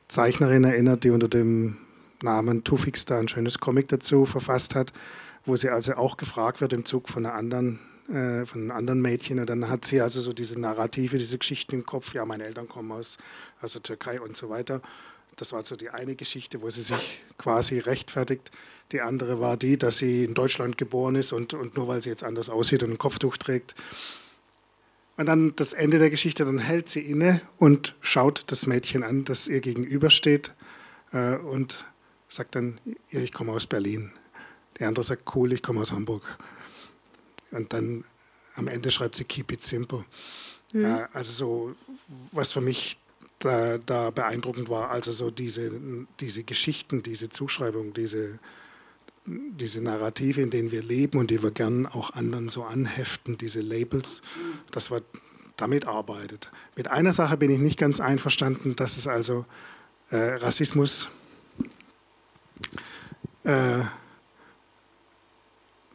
[0.07, 1.77] Zeichnerin erinnert, die unter dem
[2.23, 4.93] Namen Tufix da ein schönes Comic dazu verfasst hat,
[5.45, 9.01] wo sie also auch gefragt wird im Zug von einer anderen äh, von einem anderen
[9.01, 12.43] Mädchen und dann hat sie also so diese Narrative, diese Geschichten im Kopf, ja, meine
[12.43, 13.17] Eltern kommen aus,
[13.61, 14.81] aus der Türkei und so weiter.
[15.35, 18.51] Das war so die eine Geschichte, wo sie sich quasi rechtfertigt.
[18.91, 22.09] Die andere war die, dass sie in Deutschland geboren ist und, und nur weil sie
[22.09, 23.75] jetzt anders aussieht und ein Kopftuch trägt.
[25.17, 29.23] Und dann das Ende der Geschichte, dann hält sie inne und schaut das Mädchen an,
[29.23, 30.53] das ihr gegenübersteht
[31.13, 31.85] äh, und
[32.27, 32.79] sagt dann,
[33.09, 34.11] ich komme aus Berlin.
[34.79, 36.37] Der andere sagt, cool, ich komme aus Hamburg.
[37.51, 38.03] Und dann
[38.55, 40.03] am Ende schreibt sie, keep it simple.
[40.73, 40.85] Mhm.
[40.85, 41.75] Äh, also so,
[42.31, 42.97] was für mich
[43.45, 44.89] da, da beeindruckend war.
[44.89, 45.71] Also so diese,
[46.19, 48.39] diese Geschichten, diese Zuschreibungen, diese,
[49.25, 53.61] diese Narrative, in denen wir leben und die wir gern auch anderen so anheften, diese
[53.61, 54.21] Labels,
[54.71, 55.01] dass man
[55.57, 56.51] damit arbeitet.
[56.75, 59.45] Mit einer Sache bin ich nicht ganz einverstanden, dass es also
[60.09, 61.09] äh, Rassismus
[63.43, 63.79] äh,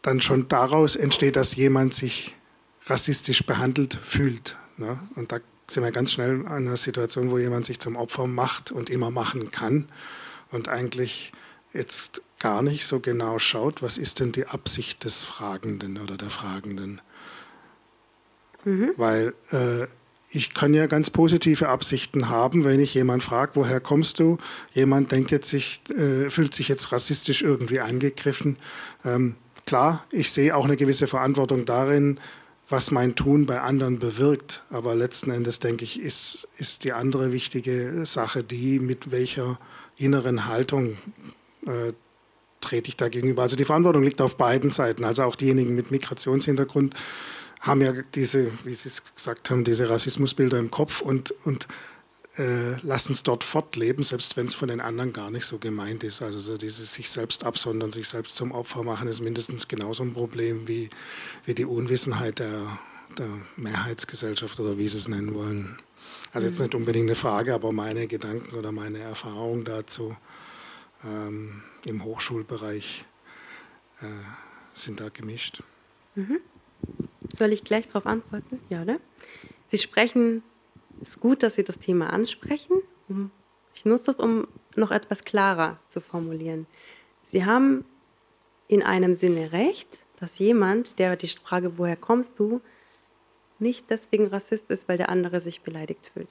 [0.02, 2.34] dann schon daraus entsteht, dass jemand sich
[2.86, 4.56] rassistisch behandelt fühlt.
[4.78, 4.98] Ne?
[5.14, 5.40] Und da
[5.72, 9.10] sind wir ganz schnell in einer Situation, wo jemand sich zum Opfer macht und immer
[9.10, 9.88] machen kann
[10.50, 11.32] und eigentlich
[11.72, 16.30] jetzt gar nicht so genau schaut, was ist denn die Absicht des Fragenden oder der
[16.30, 17.00] Fragenden.
[18.64, 18.92] Mhm.
[18.96, 19.86] Weil äh,
[20.30, 24.38] ich kann ja ganz positive Absichten haben, wenn ich jemand frage, woher kommst du?
[24.72, 28.56] Jemand denkt jetzt sich, äh, fühlt sich jetzt rassistisch irgendwie angegriffen.
[29.04, 29.34] Ähm,
[29.66, 32.18] klar, ich sehe auch eine gewisse Verantwortung darin,
[32.70, 34.62] was mein Tun bei anderen bewirkt.
[34.70, 39.58] Aber letzten Endes, denke ich, ist, ist die andere wichtige Sache die, mit welcher
[39.96, 40.96] inneren Haltung
[41.66, 41.92] äh,
[42.60, 43.42] trete ich da gegenüber.
[43.42, 45.04] Also die Verantwortung liegt auf beiden Seiten.
[45.04, 46.94] Also auch diejenigen mit Migrationshintergrund
[47.60, 51.68] haben ja diese, wie Sie es gesagt haben, diese Rassismusbilder im Kopf und, und
[52.38, 56.04] äh, lassen es dort fortleben, selbst wenn es von den anderen gar nicht so gemeint
[56.04, 56.22] ist.
[56.22, 60.14] Also so dieses sich selbst absondern, sich selbst zum Opfer machen, ist mindestens genauso ein
[60.14, 60.88] Problem wie,
[61.44, 62.78] wie die Unwissenheit der,
[63.18, 65.78] der Mehrheitsgesellschaft oder wie Sie es nennen wollen.
[66.32, 66.64] Also jetzt mhm.
[66.64, 70.16] nicht unbedingt eine Frage, aber meine Gedanken oder meine Erfahrung dazu
[71.04, 73.04] ähm, im Hochschulbereich
[74.02, 74.06] äh,
[74.72, 75.62] sind da gemischt.
[76.14, 76.38] Mhm.
[77.36, 78.60] Soll ich gleich darauf antworten?
[78.68, 79.00] Ja, oder?
[79.68, 80.42] Sie sprechen
[81.00, 82.82] ist gut, dass Sie das Thema ansprechen.
[83.74, 84.46] Ich nutze das, um
[84.76, 86.66] noch etwas klarer zu formulieren.
[87.24, 87.84] Sie haben
[88.68, 89.88] in einem Sinne recht,
[90.18, 92.60] dass jemand, der die Frage, woher kommst du,
[93.58, 96.28] nicht deswegen Rassist ist, weil der andere sich beleidigt fühlt.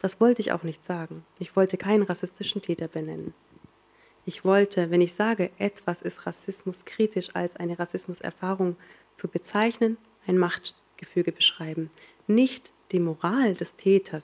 [0.00, 1.24] Das wollte ich auch nicht sagen.
[1.38, 3.32] Ich wollte keinen rassistischen Täter benennen.
[4.26, 8.76] Ich wollte, wenn ich sage, etwas ist rassismuskritisch als eine Rassismuserfahrung
[9.14, 11.90] zu bezeichnen, ein Machtgefüge beschreiben.
[12.26, 14.22] Nicht die Moral des Täters.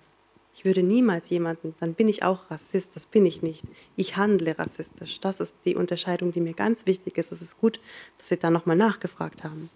[0.52, 3.62] Ich würde niemals jemanden, dann bin ich auch Rassist, das bin ich nicht.
[3.96, 5.20] Ich handle rassistisch.
[5.20, 7.32] Das ist die Unterscheidung, die mir ganz wichtig ist.
[7.32, 7.80] Es ist gut,
[8.18, 9.70] dass Sie da nochmal nachgefragt haben.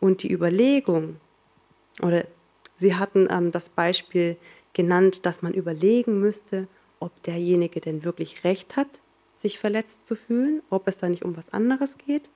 [0.00, 1.16] Und die Überlegung,
[2.02, 2.26] oder
[2.76, 4.36] Sie hatten ähm, das Beispiel
[4.72, 6.66] genannt, dass man überlegen müsste,
[6.98, 8.88] ob derjenige denn wirklich recht hat,
[9.34, 12.28] sich verletzt zu fühlen, ob es da nicht um was anderes geht.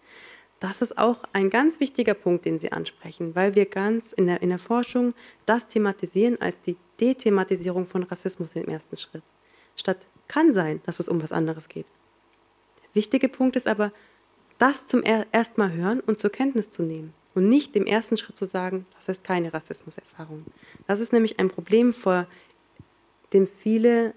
[0.61, 4.41] Das ist auch ein ganz wichtiger Punkt, den Sie ansprechen, weil wir ganz in der,
[4.41, 9.23] in der Forschung das thematisieren als die Dethematisierung von Rassismus im ersten Schritt.
[9.77, 9.99] Statt
[10.29, 11.87] kann sein, dass es um was anderes geht.
[12.83, 13.93] Der wichtige Punkt ist aber,
[14.59, 18.17] das zum er ersten Mal hören und zur Kenntnis zu nehmen und nicht im ersten
[18.17, 20.47] Schritt zu sagen, das ist keine Rassismuserfahrung.
[20.87, 22.27] Das ist nämlich ein Problem, vor
[23.35, 24.15] dem viele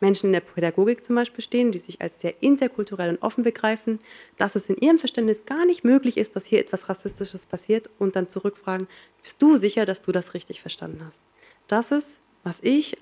[0.00, 3.98] Menschen in der Pädagogik zum Beispiel stehen, die sich als sehr interkulturell und offen begreifen,
[4.36, 8.14] dass es in ihrem Verständnis gar nicht möglich ist, dass hier etwas Rassistisches passiert und
[8.16, 8.86] dann zurückfragen,
[9.22, 11.18] bist du sicher, dass du das richtig verstanden hast?
[11.66, 12.96] Das ist, was ich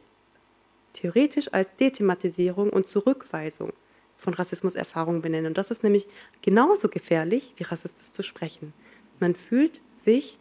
[0.95, 3.73] theoretisch als Dethematisierung und Zurückweisung
[4.17, 5.49] von Rassismuserfahrungen benenne.
[5.49, 6.09] Und das ist nämlich
[6.43, 8.73] genauso gefährlich, wie rassistisch zu sprechen.
[9.21, 10.39] Man fühlt sich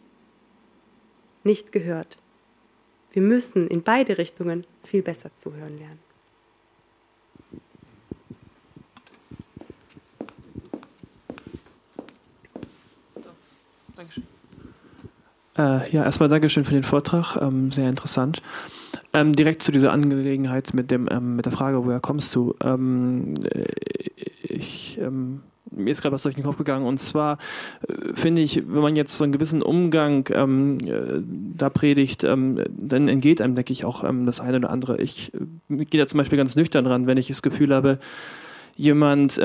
[1.44, 2.16] nicht gehört.
[3.12, 6.05] Wir müssen in beide Richtungen viel besser zuhören lernen.
[15.58, 18.42] Äh, ja, erstmal Dankeschön für den Vortrag, ähm, sehr interessant.
[19.12, 22.54] Ähm, direkt zu dieser Angelegenheit mit, dem, ähm, mit der Frage, woher kommst du?
[22.62, 23.64] Ähm, äh,
[24.42, 25.40] ich, ähm,
[25.70, 27.38] mir ist gerade was durch den Kopf gegangen und zwar
[27.88, 31.22] äh, finde ich, wenn man jetzt so einen gewissen Umgang ähm, äh,
[31.56, 35.00] da predigt, dann entgeht einem, denke ich, auch das eine oder andere.
[35.00, 37.98] Ich äh, gehe da zum Beispiel ganz nüchtern ran, wenn ich das Gefühl habe,
[38.76, 39.40] jemand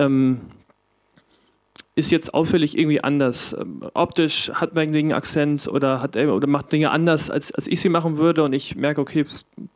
[1.95, 3.55] ist jetzt auffällig irgendwie anders.
[3.59, 7.81] Ähm, optisch hat man einen Akzent oder, hat, oder macht Dinge anders, als, als ich
[7.81, 9.25] sie machen würde und ich merke, okay,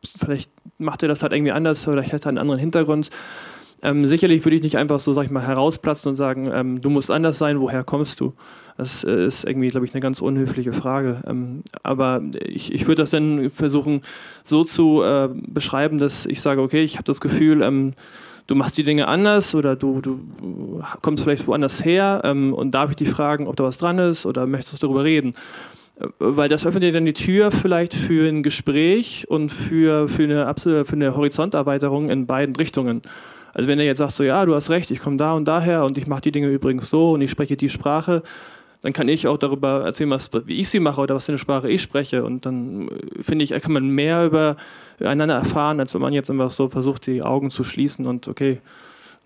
[0.04, 3.10] vielleicht macht er das halt irgendwie anders oder ich hätte einen anderen Hintergrund.
[3.82, 6.88] Ähm, sicherlich würde ich nicht einfach so, sag ich mal, herausplatzen und sagen, ähm, du
[6.88, 8.32] musst anders sein, woher kommst du?
[8.78, 11.22] Das äh, ist irgendwie, glaube ich, eine ganz unhöfliche Frage.
[11.26, 14.00] Ähm, aber ich, ich würde das dann versuchen,
[14.44, 17.92] so zu äh, beschreiben, dass ich sage, okay, ich habe das Gefühl, ähm,
[18.46, 22.90] du machst die Dinge anders oder du, du kommst vielleicht woanders her ähm, und darf
[22.90, 25.34] ich dich fragen, ob da was dran ist oder möchtest du darüber reden?
[26.00, 30.24] Äh, weil das öffnet dir dann die Tür vielleicht für ein Gespräch und für, für,
[30.24, 33.02] eine, für eine Horizonterweiterung in beiden Richtungen.
[33.54, 35.84] Also wenn er jetzt sagt, so ja, du hast recht, ich komme da und daher
[35.84, 38.22] und ich mache die Dinge übrigens so und ich spreche die Sprache,
[38.86, 41.40] dann kann ich auch darüber erzählen, was, wie ich sie mache oder was für eine
[41.40, 42.22] Sprache ich spreche.
[42.22, 44.56] Und dann äh, finde ich, kann man mehr über
[45.00, 48.60] einander erfahren, als wenn man jetzt einfach so versucht, die Augen zu schließen und okay,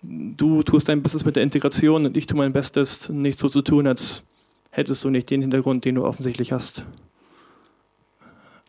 [0.01, 3.61] du tust dein Bestes mit der Integration und ich tue mein Bestes, nicht so zu
[3.61, 4.23] tun, als
[4.71, 6.83] hättest du nicht den Hintergrund, den du offensichtlich hast.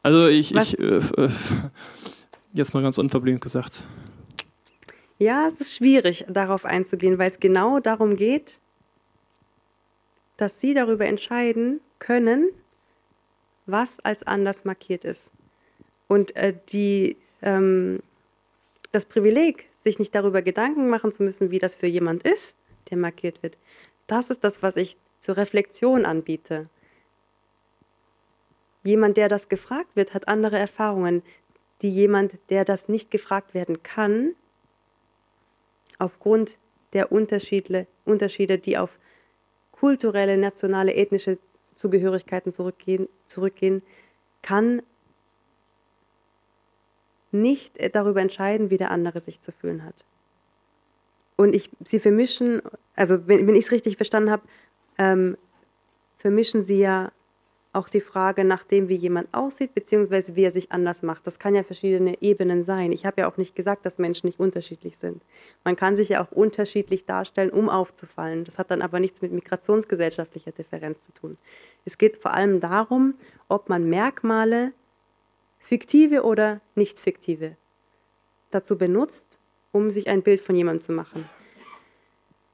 [0.02, 1.30] Also ich, ich äh, äh,
[2.52, 3.86] jetzt mal ganz unverblümt gesagt.
[5.18, 8.60] Ja, es ist schwierig, darauf einzugehen, weil es genau darum geht,
[10.42, 12.50] dass Sie darüber entscheiden können,
[13.66, 15.30] was als anders markiert ist.
[16.08, 18.00] Und äh, die, ähm,
[18.90, 22.56] das Privileg, sich nicht darüber Gedanken machen zu müssen, wie das für jemand ist,
[22.90, 23.56] der markiert wird,
[24.08, 26.68] das ist das, was ich zur Reflexion anbiete.
[28.82, 31.22] Jemand, der das gefragt wird, hat andere Erfahrungen,
[31.82, 34.34] die jemand, der das nicht gefragt werden kann,
[36.00, 36.58] aufgrund
[36.94, 38.98] der Unterschiede, Unterschiede die auf
[39.82, 41.38] kulturelle, nationale, ethnische
[41.74, 43.82] Zugehörigkeiten zurückgehen, zurückgehen
[44.40, 44.80] kann
[47.32, 50.04] nicht darüber entscheiden, wie der andere sich zu fühlen hat.
[51.34, 52.62] Und ich, sie vermischen,
[52.94, 54.44] also wenn, wenn ich es richtig verstanden habe,
[54.98, 55.36] ähm,
[56.16, 57.10] vermischen sie ja
[57.72, 61.26] auch die Frage nach dem, wie jemand aussieht, beziehungsweise wie er sich anders macht.
[61.26, 62.92] Das kann ja verschiedene Ebenen sein.
[62.92, 65.22] Ich habe ja auch nicht gesagt, dass Menschen nicht unterschiedlich sind.
[65.64, 68.44] Man kann sich ja auch unterschiedlich darstellen, um aufzufallen.
[68.44, 71.38] Das hat dann aber nichts mit migrationsgesellschaftlicher Differenz zu tun.
[71.86, 73.14] Es geht vor allem darum,
[73.48, 74.72] ob man Merkmale,
[75.58, 77.56] fiktive oder nicht fiktive,
[78.50, 79.38] dazu benutzt,
[79.70, 81.26] um sich ein Bild von jemandem zu machen.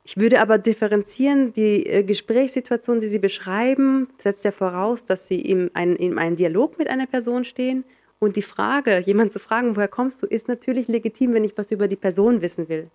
[0.08, 5.38] Ich würde aber differenzieren, die äh, Gesprächssituation, die Sie beschreiben, setzt ja voraus, dass Sie
[5.38, 7.84] in, ein, in einem Dialog mit einer Person stehen.
[8.18, 11.70] Und die Frage, jemanden zu fragen, woher kommst du, ist natürlich legitim, wenn ich was
[11.72, 12.88] über die Person wissen will.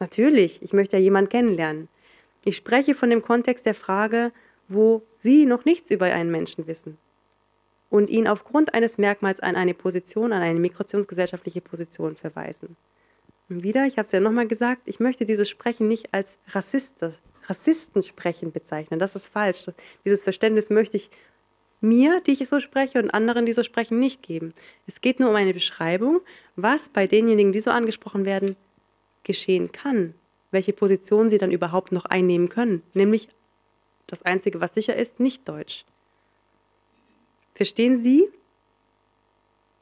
[0.00, 1.88] Natürlich, ich möchte ja jemanden kennenlernen.
[2.46, 4.32] Ich spreche von dem Kontext der Frage,
[4.66, 6.96] wo Sie noch nichts über einen Menschen wissen
[7.90, 12.74] und ihn aufgrund eines Merkmals an eine Position, an eine migrationsgesellschaftliche Position verweisen.
[13.48, 16.94] Und wieder, ich habe es ja nochmal gesagt, ich möchte dieses Sprechen nicht als Rassist,
[17.46, 18.98] Rassistensprechen bezeichnen.
[18.98, 19.66] Das ist falsch.
[20.04, 21.10] Dieses Verständnis möchte ich
[21.80, 24.54] mir, die ich so spreche, und anderen, die so sprechen, nicht geben.
[24.86, 26.20] Es geht nur um eine Beschreibung,
[26.56, 28.56] was bei denjenigen, die so angesprochen werden,
[29.22, 30.14] geschehen kann,
[30.50, 33.28] welche Position sie dann überhaupt noch einnehmen können, nämlich
[34.06, 35.84] das Einzige, was sicher ist, nicht Deutsch.
[37.54, 38.28] Verstehen Sie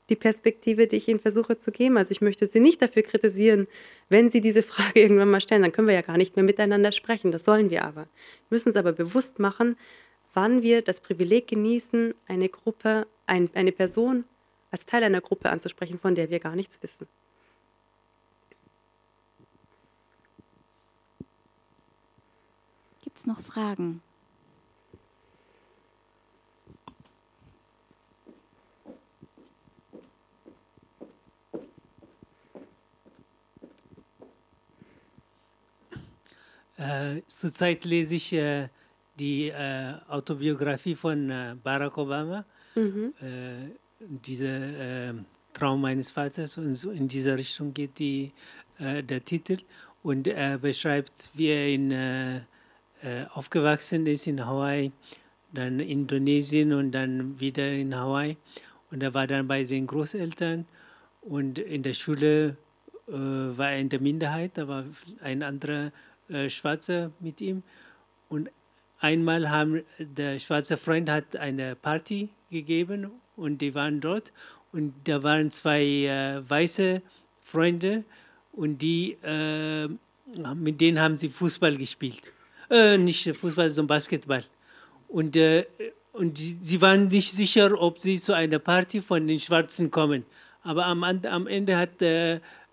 [0.08, 1.96] die Perspektive, die ich Ihnen versuche zu geben?
[1.96, 3.66] Also ich möchte Sie nicht dafür kritisieren,
[4.08, 6.92] wenn Sie diese Frage irgendwann mal stellen, dann können wir ja gar nicht mehr miteinander
[6.92, 7.32] sprechen.
[7.32, 8.02] Das sollen wir aber.
[8.02, 9.76] Wir müssen uns aber bewusst machen,
[10.34, 14.24] wann wir das Privileg genießen, eine Gruppe, ein, eine Person
[14.70, 17.06] als Teil einer Gruppe anzusprechen, von der wir gar nichts wissen.
[23.02, 24.02] Gibt es noch Fragen?
[36.76, 38.68] Äh, zurzeit lese ich äh,
[39.18, 42.44] die äh, Autobiografie von äh, Barack Obama,
[42.74, 43.12] mhm.
[43.20, 43.70] Äh,
[44.00, 45.12] diese äh,
[45.52, 48.32] Traum meines Vaters und so in dieser Richtung geht die,
[48.80, 49.58] der Titel.
[50.02, 52.42] Und er beschreibt, wie er in,
[53.34, 54.90] aufgewachsen ist in Hawaii,
[55.52, 58.38] dann Indonesien und dann wieder in Hawaii.
[58.90, 60.64] Und er war dann bei den Großeltern.
[61.20, 62.56] Und in der Schule
[63.06, 64.84] war er in der Minderheit, da war
[65.20, 65.92] ein anderer
[66.32, 67.62] äh, Schwarzer mit ihm.
[68.28, 68.50] Und
[69.00, 74.32] einmal haben der schwarze Freund hat eine Party gegeben und die waren dort
[74.72, 77.02] und da waren zwei äh, weiße
[77.42, 78.04] Freunde
[78.52, 79.88] und die äh,
[80.54, 82.32] mit denen haben sie Fußball gespielt.
[82.70, 84.44] Äh, nicht Fußball, sondern Basketball.
[85.08, 85.66] Und, äh,
[86.12, 90.24] und die, sie waren nicht sicher, ob sie zu einer Party von den Schwarzen kommen.
[90.62, 92.00] Aber am, am Ende hat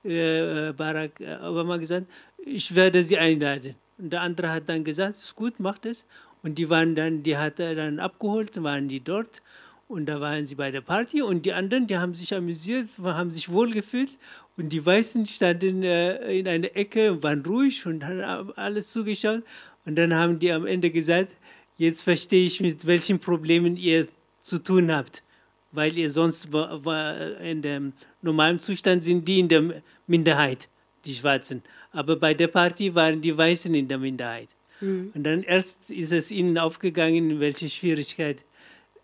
[0.03, 3.75] äh, Barack Obama gesagt, ich werde sie einladen.
[3.97, 6.05] Und der andere hat dann gesagt, ist gut, macht es.
[6.41, 9.41] Und die waren dann, die hat er dann abgeholt, waren die dort.
[9.89, 13.31] Und da waren sie bei der Party und die anderen, die haben sich amüsiert, haben
[13.31, 14.11] sich wohlgefühlt.
[14.55, 19.41] Und die Weißen standen äh, in einer Ecke waren ruhig und haben alles zugeschaut.
[19.85, 21.35] Und dann haben die am Ende gesagt,
[21.77, 24.07] jetzt verstehe ich, mit welchen Problemen ihr
[24.41, 25.23] zu tun habt.
[25.71, 26.49] Weil ihr sonst
[27.41, 30.69] in dem normalen Zustand sind die in der Minderheit,
[31.05, 31.63] die Schwarzen.
[31.91, 34.49] Aber bei der Party waren die Weißen in der Minderheit.
[34.81, 35.11] Mhm.
[35.13, 38.45] Und dann erst ist es ihnen aufgegangen, in welche Schwierigkeit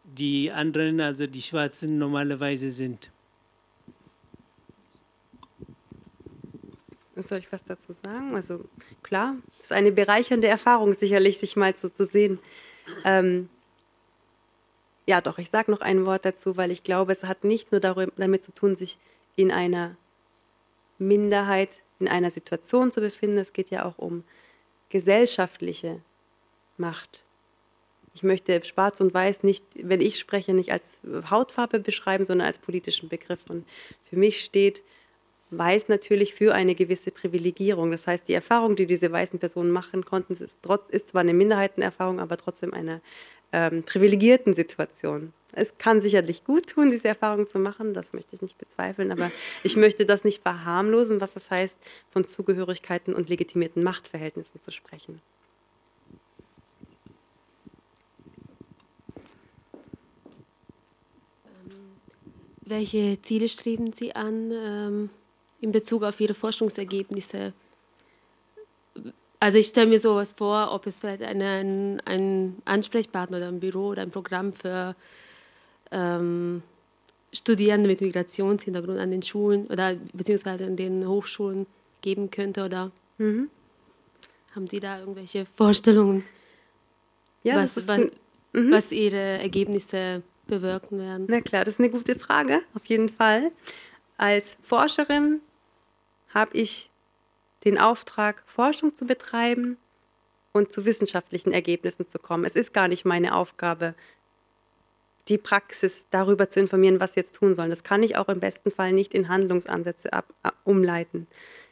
[0.04, 3.10] die anderen, also die Schwarzen, normalerweise sind.
[7.18, 8.36] Soll ich was dazu sagen?
[8.36, 8.66] Also
[9.02, 12.40] klar, es ist eine bereichernde Erfahrung, sicherlich sich mal so zu sehen.
[13.06, 13.50] Ähm,
[15.08, 17.82] ja, doch, ich sage noch ein Wort dazu, weil ich glaube, es hat nicht nur
[17.82, 18.98] damit zu tun, sich
[19.36, 19.96] in einer
[20.98, 23.38] Minderheit in einer Situation zu befinden.
[23.38, 24.24] Es geht ja auch um
[24.90, 26.02] gesellschaftliche
[26.78, 27.24] Macht.
[28.14, 30.84] Ich möchte Schwarz und Weiß nicht, wenn ich spreche, nicht als
[31.30, 33.40] Hautfarbe beschreiben, sondern als politischen Begriff.
[33.50, 33.66] Und
[34.10, 34.84] für mich steht
[35.52, 37.92] Weiß natürlich für eine gewisse Privilegierung.
[37.92, 41.34] Das heißt, die Erfahrung, die diese weißen Personen machen konnten, ist, trotz, ist zwar eine
[41.34, 43.02] Minderheitenerfahrung, aber trotzdem eine
[43.52, 45.34] ähm, privilegierten Situation.
[45.56, 49.32] Es kann sicherlich gut tun, diese Erfahrung zu machen, das möchte ich nicht bezweifeln, aber
[49.64, 51.78] ich möchte das nicht verharmlosen, was das heißt,
[52.12, 55.22] von Zugehörigkeiten und legitimierten Machtverhältnissen zu sprechen.
[61.46, 61.76] Ähm,
[62.66, 65.10] welche Ziele streben Sie an ähm,
[65.62, 67.54] in Bezug auf Ihre Forschungsergebnisse?
[69.46, 73.90] Also ich stelle mir sowas vor, ob es vielleicht einen, einen Ansprechpartner oder ein Büro
[73.90, 74.96] oder ein Programm für
[75.92, 76.64] ähm,
[77.32, 81.68] Studierende mit Migrationshintergrund an den Schulen oder beziehungsweise an den Hochschulen
[82.02, 83.52] geben könnte oder mhm.
[84.56, 86.24] haben Sie da irgendwelche Vorstellungen,
[87.44, 88.10] ja, was, was, ein,
[88.52, 88.72] mhm.
[88.72, 91.28] was Ihre Ergebnisse bewirken werden?
[91.30, 93.52] Na klar, das ist eine gute Frage, auf jeden Fall.
[94.18, 95.40] Als Forscherin
[96.34, 96.90] habe ich
[97.66, 99.78] den Auftrag, Forschung zu betreiben
[100.54, 102.46] und zu wissenschaftlichen Ergebnissen zu kommen.
[102.46, 103.96] Es ist gar nicht meine Aufgabe,
[105.28, 107.72] die Praxis darüber zu informieren, was sie jetzt tun sollen.
[107.72, 111.28] Das kann ich auch im besten Fall nicht in Handlungsansätze ab, ab, umleiten.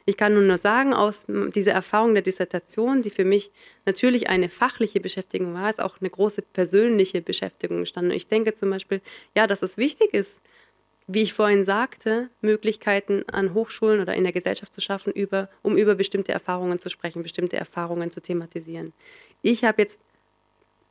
[0.05, 3.51] Ich kann nur, nur sagen, aus dieser Erfahrung der Dissertation, die für mich
[3.85, 8.11] natürlich eine fachliche Beschäftigung war, ist auch eine große persönliche Beschäftigung entstanden.
[8.11, 9.01] ich denke zum Beispiel,
[9.35, 10.41] ja, dass es wichtig ist,
[11.07, 15.77] wie ich vorhin sagte, Möglichkeiten an Hochschulen oder in der Gesellschaft zu schaffen, über, um
[15.77, 18.93] über bestimmte Erfahrungen zu sprechen, bestimmte Erfahrungen zu thematisieren.
[19.41, 19.99] Ich habe jetzt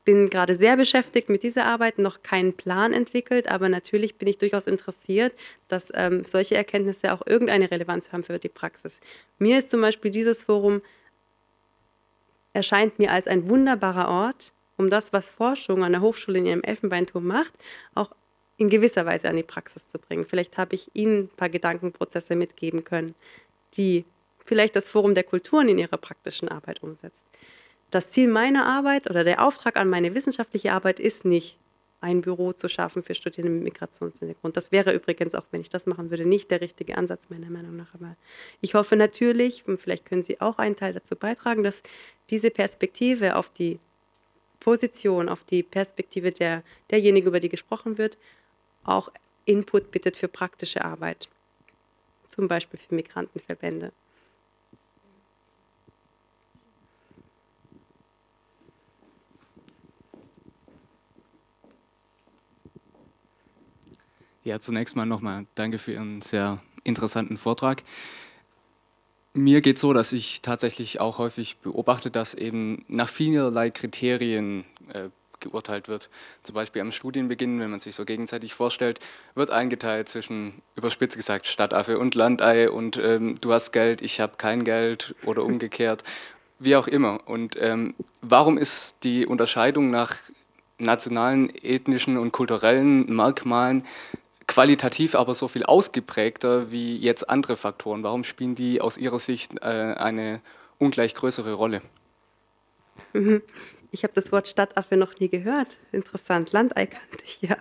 [0.04, 4.38] bin gerade sehr beschäftigt mit dieser Arbeit, noch keinen Plan entwickelt, aber natürlich bin ich
[4.38, 5.34] durchaus interessiert,
[5.68, 9.00] dass ähm, solche Erkenntnisse auch irgendeine Relevanz haben für die Praxis.
[9.38, 10.82] Mir ist zum Beispiel dieses Forum
[12.52, 16.62] erscheint mir als ein wunderbarer Ort, um das, was Forschung an der Hochschule in ihrem
[16.62, 17.54] Elfenbeinturm macht,
[17.94, 18.10] auch
[18.62, 20.24] in gewisser Weise an die Praxis zu bringen.
[20.24, 23.14] Vielleicht habe ich Ihnen ein paar Gedankenprozesse mitgeben können,
[23.76, 24.04] die
[24.44, 27.24] vielleicht das Forum der Kulturen in ihrer praktischen Arbeit umsetzt.
[27.90, 31.58] Das Ziel meiner Arbeit oder der Auftrag an meine wissenschaftliche Arbeit ist nicht,
[32.00, 34.56] ein Büro zu schaffen für Studierende mit Migrationshintergrund.
[34.56, 37.76] Das wäre übrigens, auch wenn ich das machen würde, nicht der richtige Ansatz meiner Meinung
[37.76, 37.94] nach.
[37.94, 38.16] Aber
[38.60, 41.80] ich hoffe natürlich, und vielleicht können Sie auch einen Teil dazu beitragen, dass
[42.30, 43.78] diese Perspektive auf die
[44.58, 48.16] Position, auf die Perspektive der, derjenigen, über die gesprochen wird,
[48.84, 49.10] auch
[49.44, 51.28] Input bittet für praktische Arbeit.
[52.30, 53.92] Zum Beispiel für Migrantenverbände.
[64.44, 67.84] Ja, zunächst mal nochmal danke für Ihren sehr interessanten Vortrag.
[69.34, 75.08] Mir geht so, dass ich tatsächlich auch häufig beobachte, dass eben nach vielerlei Kriterien äh,
[75.42, 76.08] geurteilt wird.
[76.42, 79.00] Zum Beispiel am Studienbeginn, wenn man sich so gegenseitig vorstellt,
[79.34, 84.34] wird eingeteilt zwischen, überspitzt gesagt, Stadtaffe und Landei und ähm, du hast Geld, ich habe
[84.38, 86.04] kein Geld oder umgekehrt,
[86.58, 87.20] wie auch immer.
[87.26, 90.16] Und ähm, warum ist die Unterscheidung nach
[90.78, 93.84] nationalen, ethnischen und kulturellen Merkmalen
[94.46, 98.02] qualitativ aber so viel ausgeprägter wie jetzt andere Faktoren?
[98.02, 100.40] Warum spielen die aus Ihrer Sicht äh, eine
[100.78, 101.80] ungleich größere Rolle?
[103.94, 105.76] Ich habe das Wort Stadtaffe noch nie gehört.
[105.92, 106.50] Interessant.
[106.52, 107.56] Landei kannte ich ja.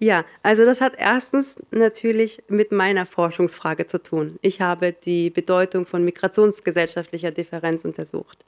[0.00, 4.38] Ja, also das hat erstens natürlich mit meiner Forschungsfrage zu tun.
[4.40, 8.44] Ich habe die Bedeutung von migrationsgesellschaftlicher Differenz untersucht.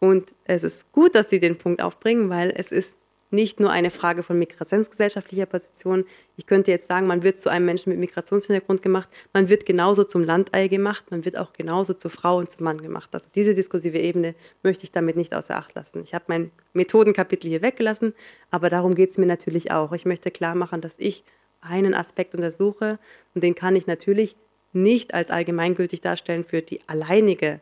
[0.00, 2.94] Und es ist gut, dass Sie den Punkt aufbringen, weil es ist
[3.30, 6.04] nicht nur eine Frage von migrationsgesellschaftlicher Position.
[6.36, 10.04] Ich könnte jetzt sagen, man wird zu einem Menschen mit Migrationshintergrund gemacht, man wird genauso
[10.04, 13.10] zum Landei gemacht, man wird auch genauso zur Frau und zum Mann gemacht.
[13.12, 16.02] Also diese diskursive Ebene möchte ich damit nicht außer Acht lassen.
[16.02, 18.14] Ich habe mein Methodenkapitel hier weggelassen,
[18.50, 19.92] aber darum geht es mir natürlich auch.
[19.92, 21.24] Ich möchte klar machen, dass ich
[21.60, 22.98] einen Aspekt untersuche
[23.34, 24.36] und den kann ich natürlich
[24.72, 27.60] nicht als allgemeingültig darstellen für die alleinige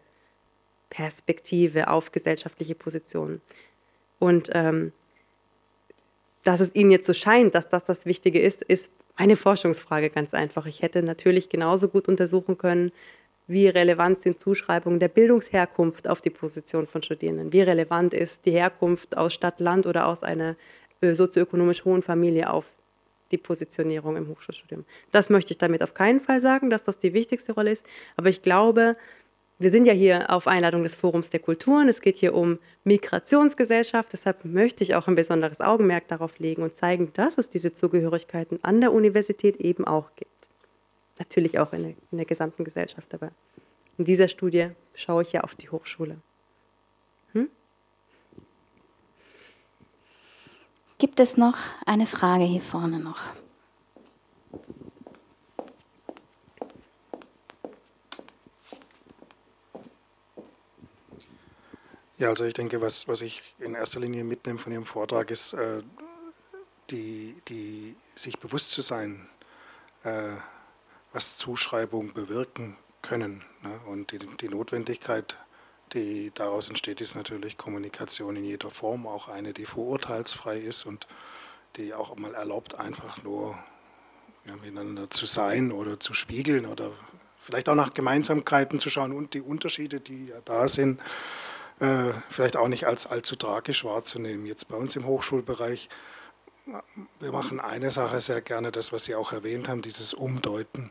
[0.90, 3.40] Perspektive auf gesellschaftliche Positionen.
[4.18, 4.92] Und ähm,
[6.46, 10.32] dass es Ihnen jetzt so scheint, dass das das Wichtige ist, ist eine Forschungsfrage ganz
[10.32, 10.66] einfach.
[10.66, 12.92] Ich hätte natürlich genauso gut untersuchen können,
[13.48, 17.52] wie relevant sind Zuschreibungen der Bildungsherkunft auf die Position von Studierenden?
[17.52, 20.56] Wie relevant ist die Herkunft aus Stadt, Land oder aus einer
[21.00, 22.64] äh, sozioökonomisch hohen Familie auf
[23.30, 24.84] die Positionierung im Hochschulstudium?
[25.12, 27.84] Das möchte ich damit auf keinen Fall sagen, dass das die wichtigste Rolle ist.
[28.16, 28.96] Aber ich glaube,
[29.58, 31.88] wir sind ja hier auf Einladung des Forums der Kulturen.
[31.88, 34.12] Es geht hier um Migrationsgesellschaft.
[34.12, 38.62] Deshalb möchte ich auch ein besonderes Augenmerk darauf legen und zeigen, dass es diese Zugehörigkeiten
[38.62, 40.30] an der Universität eben auch gibt.
[41.18, 43.30] Natürlich auch in der, in der gesamten Gesellschaft, aber
[43.96, 46.18] in dieser Studie schaue ich ja auf die Hochschule.
[47.32, 47.48] Hm?
[50.98, 53.22] Gibt es noch eine Frage hier vorne noch?
[62.18, 65.52] Ja, also ich denke, was, was ich in erster Linie mitnehme von Ihrem Vortrag ist,
[65.52, 65.82] äh,
[66.90, 69.28] die, die, sich bewusst zu sein,
[70.02, 70.30] äh,
[71.12, 73.44] was Zuschreibungen bewirken können.
[73.62, 73.80] Ne?
[73.86, 75.36] Und die, die Notwendigkeit,
[75.92, 81.06] die daraus entsteht, ist natürlich Kommunikation in jeder Form, auch eine, die vorurteilsfrei ist und
[81.76, 83.58] die auch mal erlaubt, einfach nur
[84.46, 86.92] ja, miteinander zu sein oder zu spiegeln oder
[87.38, 91.02] vielleicht auch nach Gemeinsamkeiten zu schauen und die Unterschiede, die ja da sind,
[91.80, 94.46] äh, vielleicht auch nicht als allzu tragisch wahrzunehmen.
[94.46, 95.88] Jetzt bei uns im Hochschulbereich,
[97.20, 100.90] wir machen eine Sache sehr gerne, das, was Sie auch erwähnt haben, dieses Umdeuten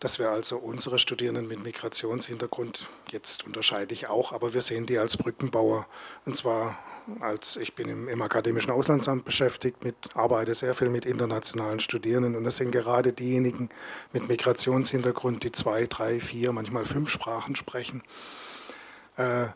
[0.00, 4.98] dass wir also unsere Studierenden mit Migrationshintergrund, jetzt unterscheide ich auch, aber wir sehen die
[4.98, 5.86] als Brückenbauer.
[6.24, 6.78] Und zwar
[7.20, 12.36] als ich bin im, im, akademischen Auslandsamt beschäftigt, mit, arbeite sehr viel mit internationalen Studierenden
[12.36, 13.70] und das sind gerade diejenigen
[14.12, 18.02] mit Migrationshintergrund, die zwei, drei, vier, manchmal fünf Sprachen sprechen.
[19.16, 19.46] Äh,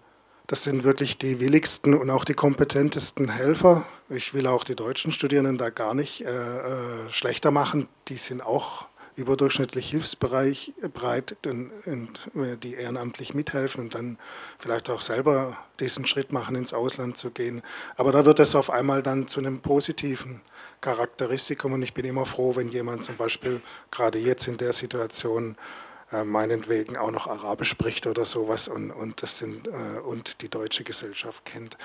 [0.53, 3.87] das sind wirklich die willigsten und auch die kompetentesten Helfer.
[4.11, 7.89] Ich will auch die deutschen Studierenden da gar nicht äh, äh schlechter machen.
[8.09, 8.85] Die sind auch
[9.17, 11.37] überdurchschnittlich hilfsbereit,
[12.63, 14.19] die ehrenamtlich mithelfen und dann
[14.59, 17.63] vielleicht auch selber diesen Schritt machen, ins Ausland zu gehen.
[17.97, 20.43] Aber da wird es auf einmal dann zu einem positiven
[20.83, 25.57] Charakteristikum und ich bin immer froh, wenn jemand zum Beispiel gerade jetzt in der Situation
[26.13, 30.49] äh, meinetwegen auch noch Arabisch spricht oder sowas und, und, das sind, äh, und die
[30.49, 31.77] deutsche Gesellschaft kennt.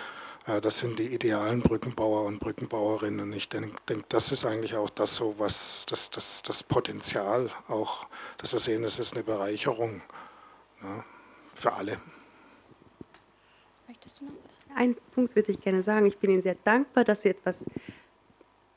[0.45, 3.19] Äh, das sind die idealen Brückenbauer und Brückenbauerinnen.
[3.21, 7.49] Und ich denke, denk, das ist eigentlich auch das, so was, das, das, das Potenzial,
[7.67, 10.01] auch, dass wir sehen, das ist eine Bereicherung
[10.81, 11.03] ne,
[11.55, 11.99] für alle.
[13.87, 14.31] Möchtest du noch?
[14.77, 16.05] einen Punkt würde ich gerne sagen.
[16.05, 17.65] Ich bin Ihnen sehr dankbar, dass Sie etwas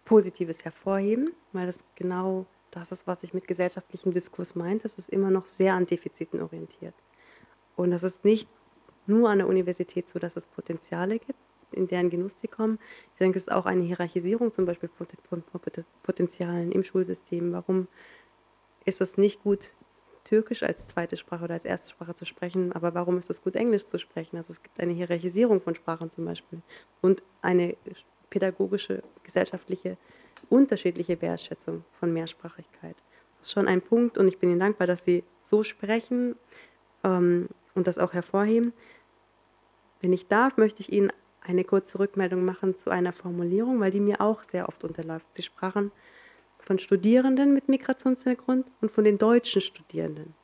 [0.05, 4.87] Positives hervorheben, weil das genau das ist, was ich mit gesellschaftlichem Diskurs meinte.
[4.87, 6.95] Es ist immer noch sehr an Defiziten orientiert.
[7.77, 8.49] Und das ist nicht
[9.07, 11.39] nur an der Universität so, dass es Potenziale gibt,
[11.73, 12.79] in deren Genuss sie kommen.
[13.13, 14.91] Ich denke, es ist auch eine Hierarchisierung zum Beispiel
[15.29, 15.43] von
[16.03, 17.53] Potenzialen im Schulsystem.
[17.53, 17.89] Warum
[18.85, 19.75] ist es nicht gut,
[20.25, 23.57] Türkisch als zweite Sprache oder als erste Sprache zu sprechen, aber warum ist es gut,
[23.57, 24.37] Englisch zu sprechen?
[24.37, 26.61] Also es gibt eine Hierarchisierung von Sprachen zum Beispiel
[27.01, 27.77] und eine
[28.29, 29.97] pädagogische, gesellschaftliche,
[30.51, 32.97] unterschiedliche Wertschätzung von Mehrsprachigkeit.
[33.39, 36.37] Das ist schon ein Punkt und ich bin Ihnen dankbar, dass Sie so sprechen
[37.05, 38.75] ähm, und das auch hervorheben.
[40.03, 41.11] Wenn ich darf, möchte ich Ihnen
[41.41, 45.27] eine kurze Rückmeldung machen zu einer Formulierung, weil die mir auch sehr oft unterläuft.
[45.33, 45.91] Sie sprachen
[46.59, 50.35] von Studierenden mit Migrationshintergrund und von den deutschen Studierenden.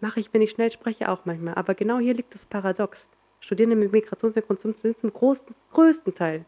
[0.00, 1.54] Mache ich, wenn ich schnell spreche, auch manchmal.
[1.54, 3.08] Aber genau hier liegt das Paradox.
[3.38, 6.44] Studierende mit Migrationshintergrund sind zum größten, größten Teil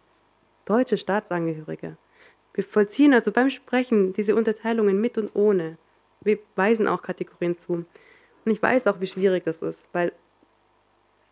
[0.64, 1.96] deutsche Staatsangehörige.
[2.54, 5.78] Wir vollziehen also beim Sprechen diese Unterteilungen mit und ohne.
[6.20, 7.72] Wir weisen auch Kategorien zu.
[8.44, 10.12] Und ich weiß auch, wie schwierig das ist, weil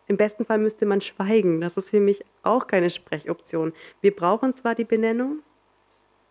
[0.07, 1.61] im besten Fall müsste man schweigen.
[1.61, 3.73] Das ist für mich auch keine Sprechoption.
[4.01, 5.41] Wir brauchen zwar die Benennung,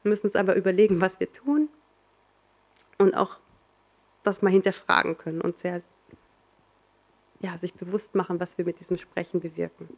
[0.02, 1.68] müssen uns aber überlegen, was wir tun
[2.98, 3.38] und auch
[4.22, 5.82] das mal hinterfragen können und sehr,
[7.40, 9.96] ja, sich bewusst machen, was wir mit diesem Sprechen bewirken.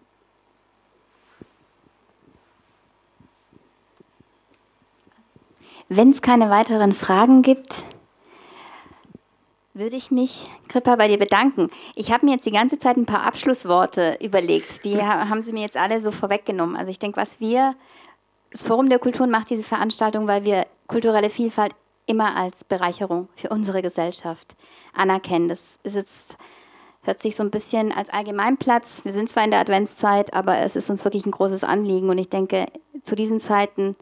[5.89, 7.85] Wenn es keine weiteren Fragen gibt,
[9.75, 11.71] würde ich mich, Krippa, bei dir bedanken.
[11.95, 14.85] Ich habe mir jetzt die ganze Zeit ein paar Abschlussworte überlegt.
[14.85, 16.77] Die haben Sie mir jetzt alle so vorweggenommen.
[16.77, 17.75] Also ich denke, was wir
[18.51, 21.75] das Forum der Kulturen macht diese Veranstaltung, weil wir kulturelle Vielfalt
[22.07, 24.57] immer als Bereicherung für unsere Gesellschaft
[24.93, 25.49] anerkennen.
[25.49, 26.37] Das ist jetzt,
[27.03, 29.05] hört sich so ein bisschen als Allgemeinplatz.
[29.05, 32.11] Wir sind zwar in der Adventszeit, aber es ist uns wirklich ein großes Anliegen.
[32.11, 32.67] Und ich denke,
[33.05, 33.97] zu diesen Zeiten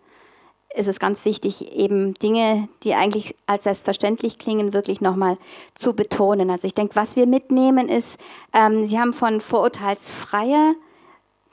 [0.74, 5.36] ist es ganz wichtig, eben Dinge, die eigentlich als selbstverständlich klingen, wirklich nochmal
[5.74, 6.51] zu betonen.
[6.51, 8.18] Also ich denke, was wir mitnehmen ist,
[8.52, 10.74] ähm, Sie haben von vorurteilsfreier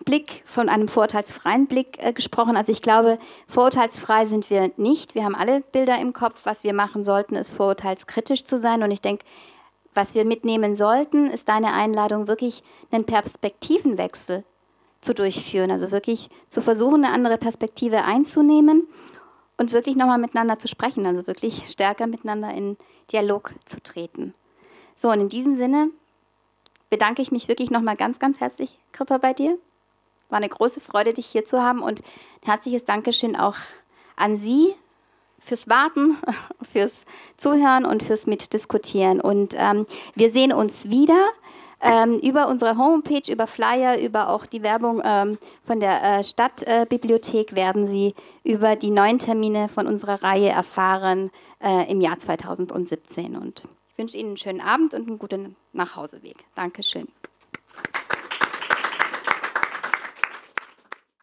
[0.05, 2.55] Blick, von einem vorurteilsfreien Blick äh, gesprochen.
[2.55, 3.17] Also ich glaube,
[3.47, 5.15] vorurteilsfrei sind wir nicht.
[5.15, 6.41] Wir haben alle Bilder im Kopf.
[6.43, 8.83] Was wir machen sollten, ist vorurteilskritisch zu sein.
[8.83, 9.25] Und ich denke,
[9.95, 14.43] was wir mitnehmen sollten, ist deine Einladung, wirklich einen Perspektivenwechsel
[15.07, 15.71] zu durchführen.
[15.71, 18.87] Also wirklich zu versuchen, eine andere Perspektive einzunehmen
[19.57, 21.05] und wirklich nochmal miteinander zu sprechen.
[21.05, 22.77] Also wirklich stärker miteinander in
[23.11, 24.33] Dialog zu treten.
[24.95, 25.89] So, und in diesem Sinne
[26.89, 29.57] bedanke ich mich wirklich nochmal ganz, ganz herzlich, Kripper, bei dir.
[30.29, 33.55] War eine große Freude, dich hier zu haben und ein herzliches Dankeschön auch
[34.17, 34.75] an Sie
[35.39, 36.17] fürs Warten,
[36.69, 37.05] fürs
[37.37, 39.21] Zuhören und fürs Mitdiskutieren.
[39.21, 39.85] Und ähm,
[40.15, 41.29] wir sehen uns wieder.
[41.79, 47.51] Ähm, über unsere Homepage, über Flyer, über auch die Werbung ähm, von der äh, Stadtbibliothek
[47.51, 51.29] äh, werden Sie über die neuen Termine von unserer Reihe erfahren
[51.63, 53.35] äh, im Jahr 2017.
[53.35, 56.37] Und ich wünsche Ihnen einen schönen Abend und einen guten Nachhauseweg.
[56.55, 57.07] Dankeschön.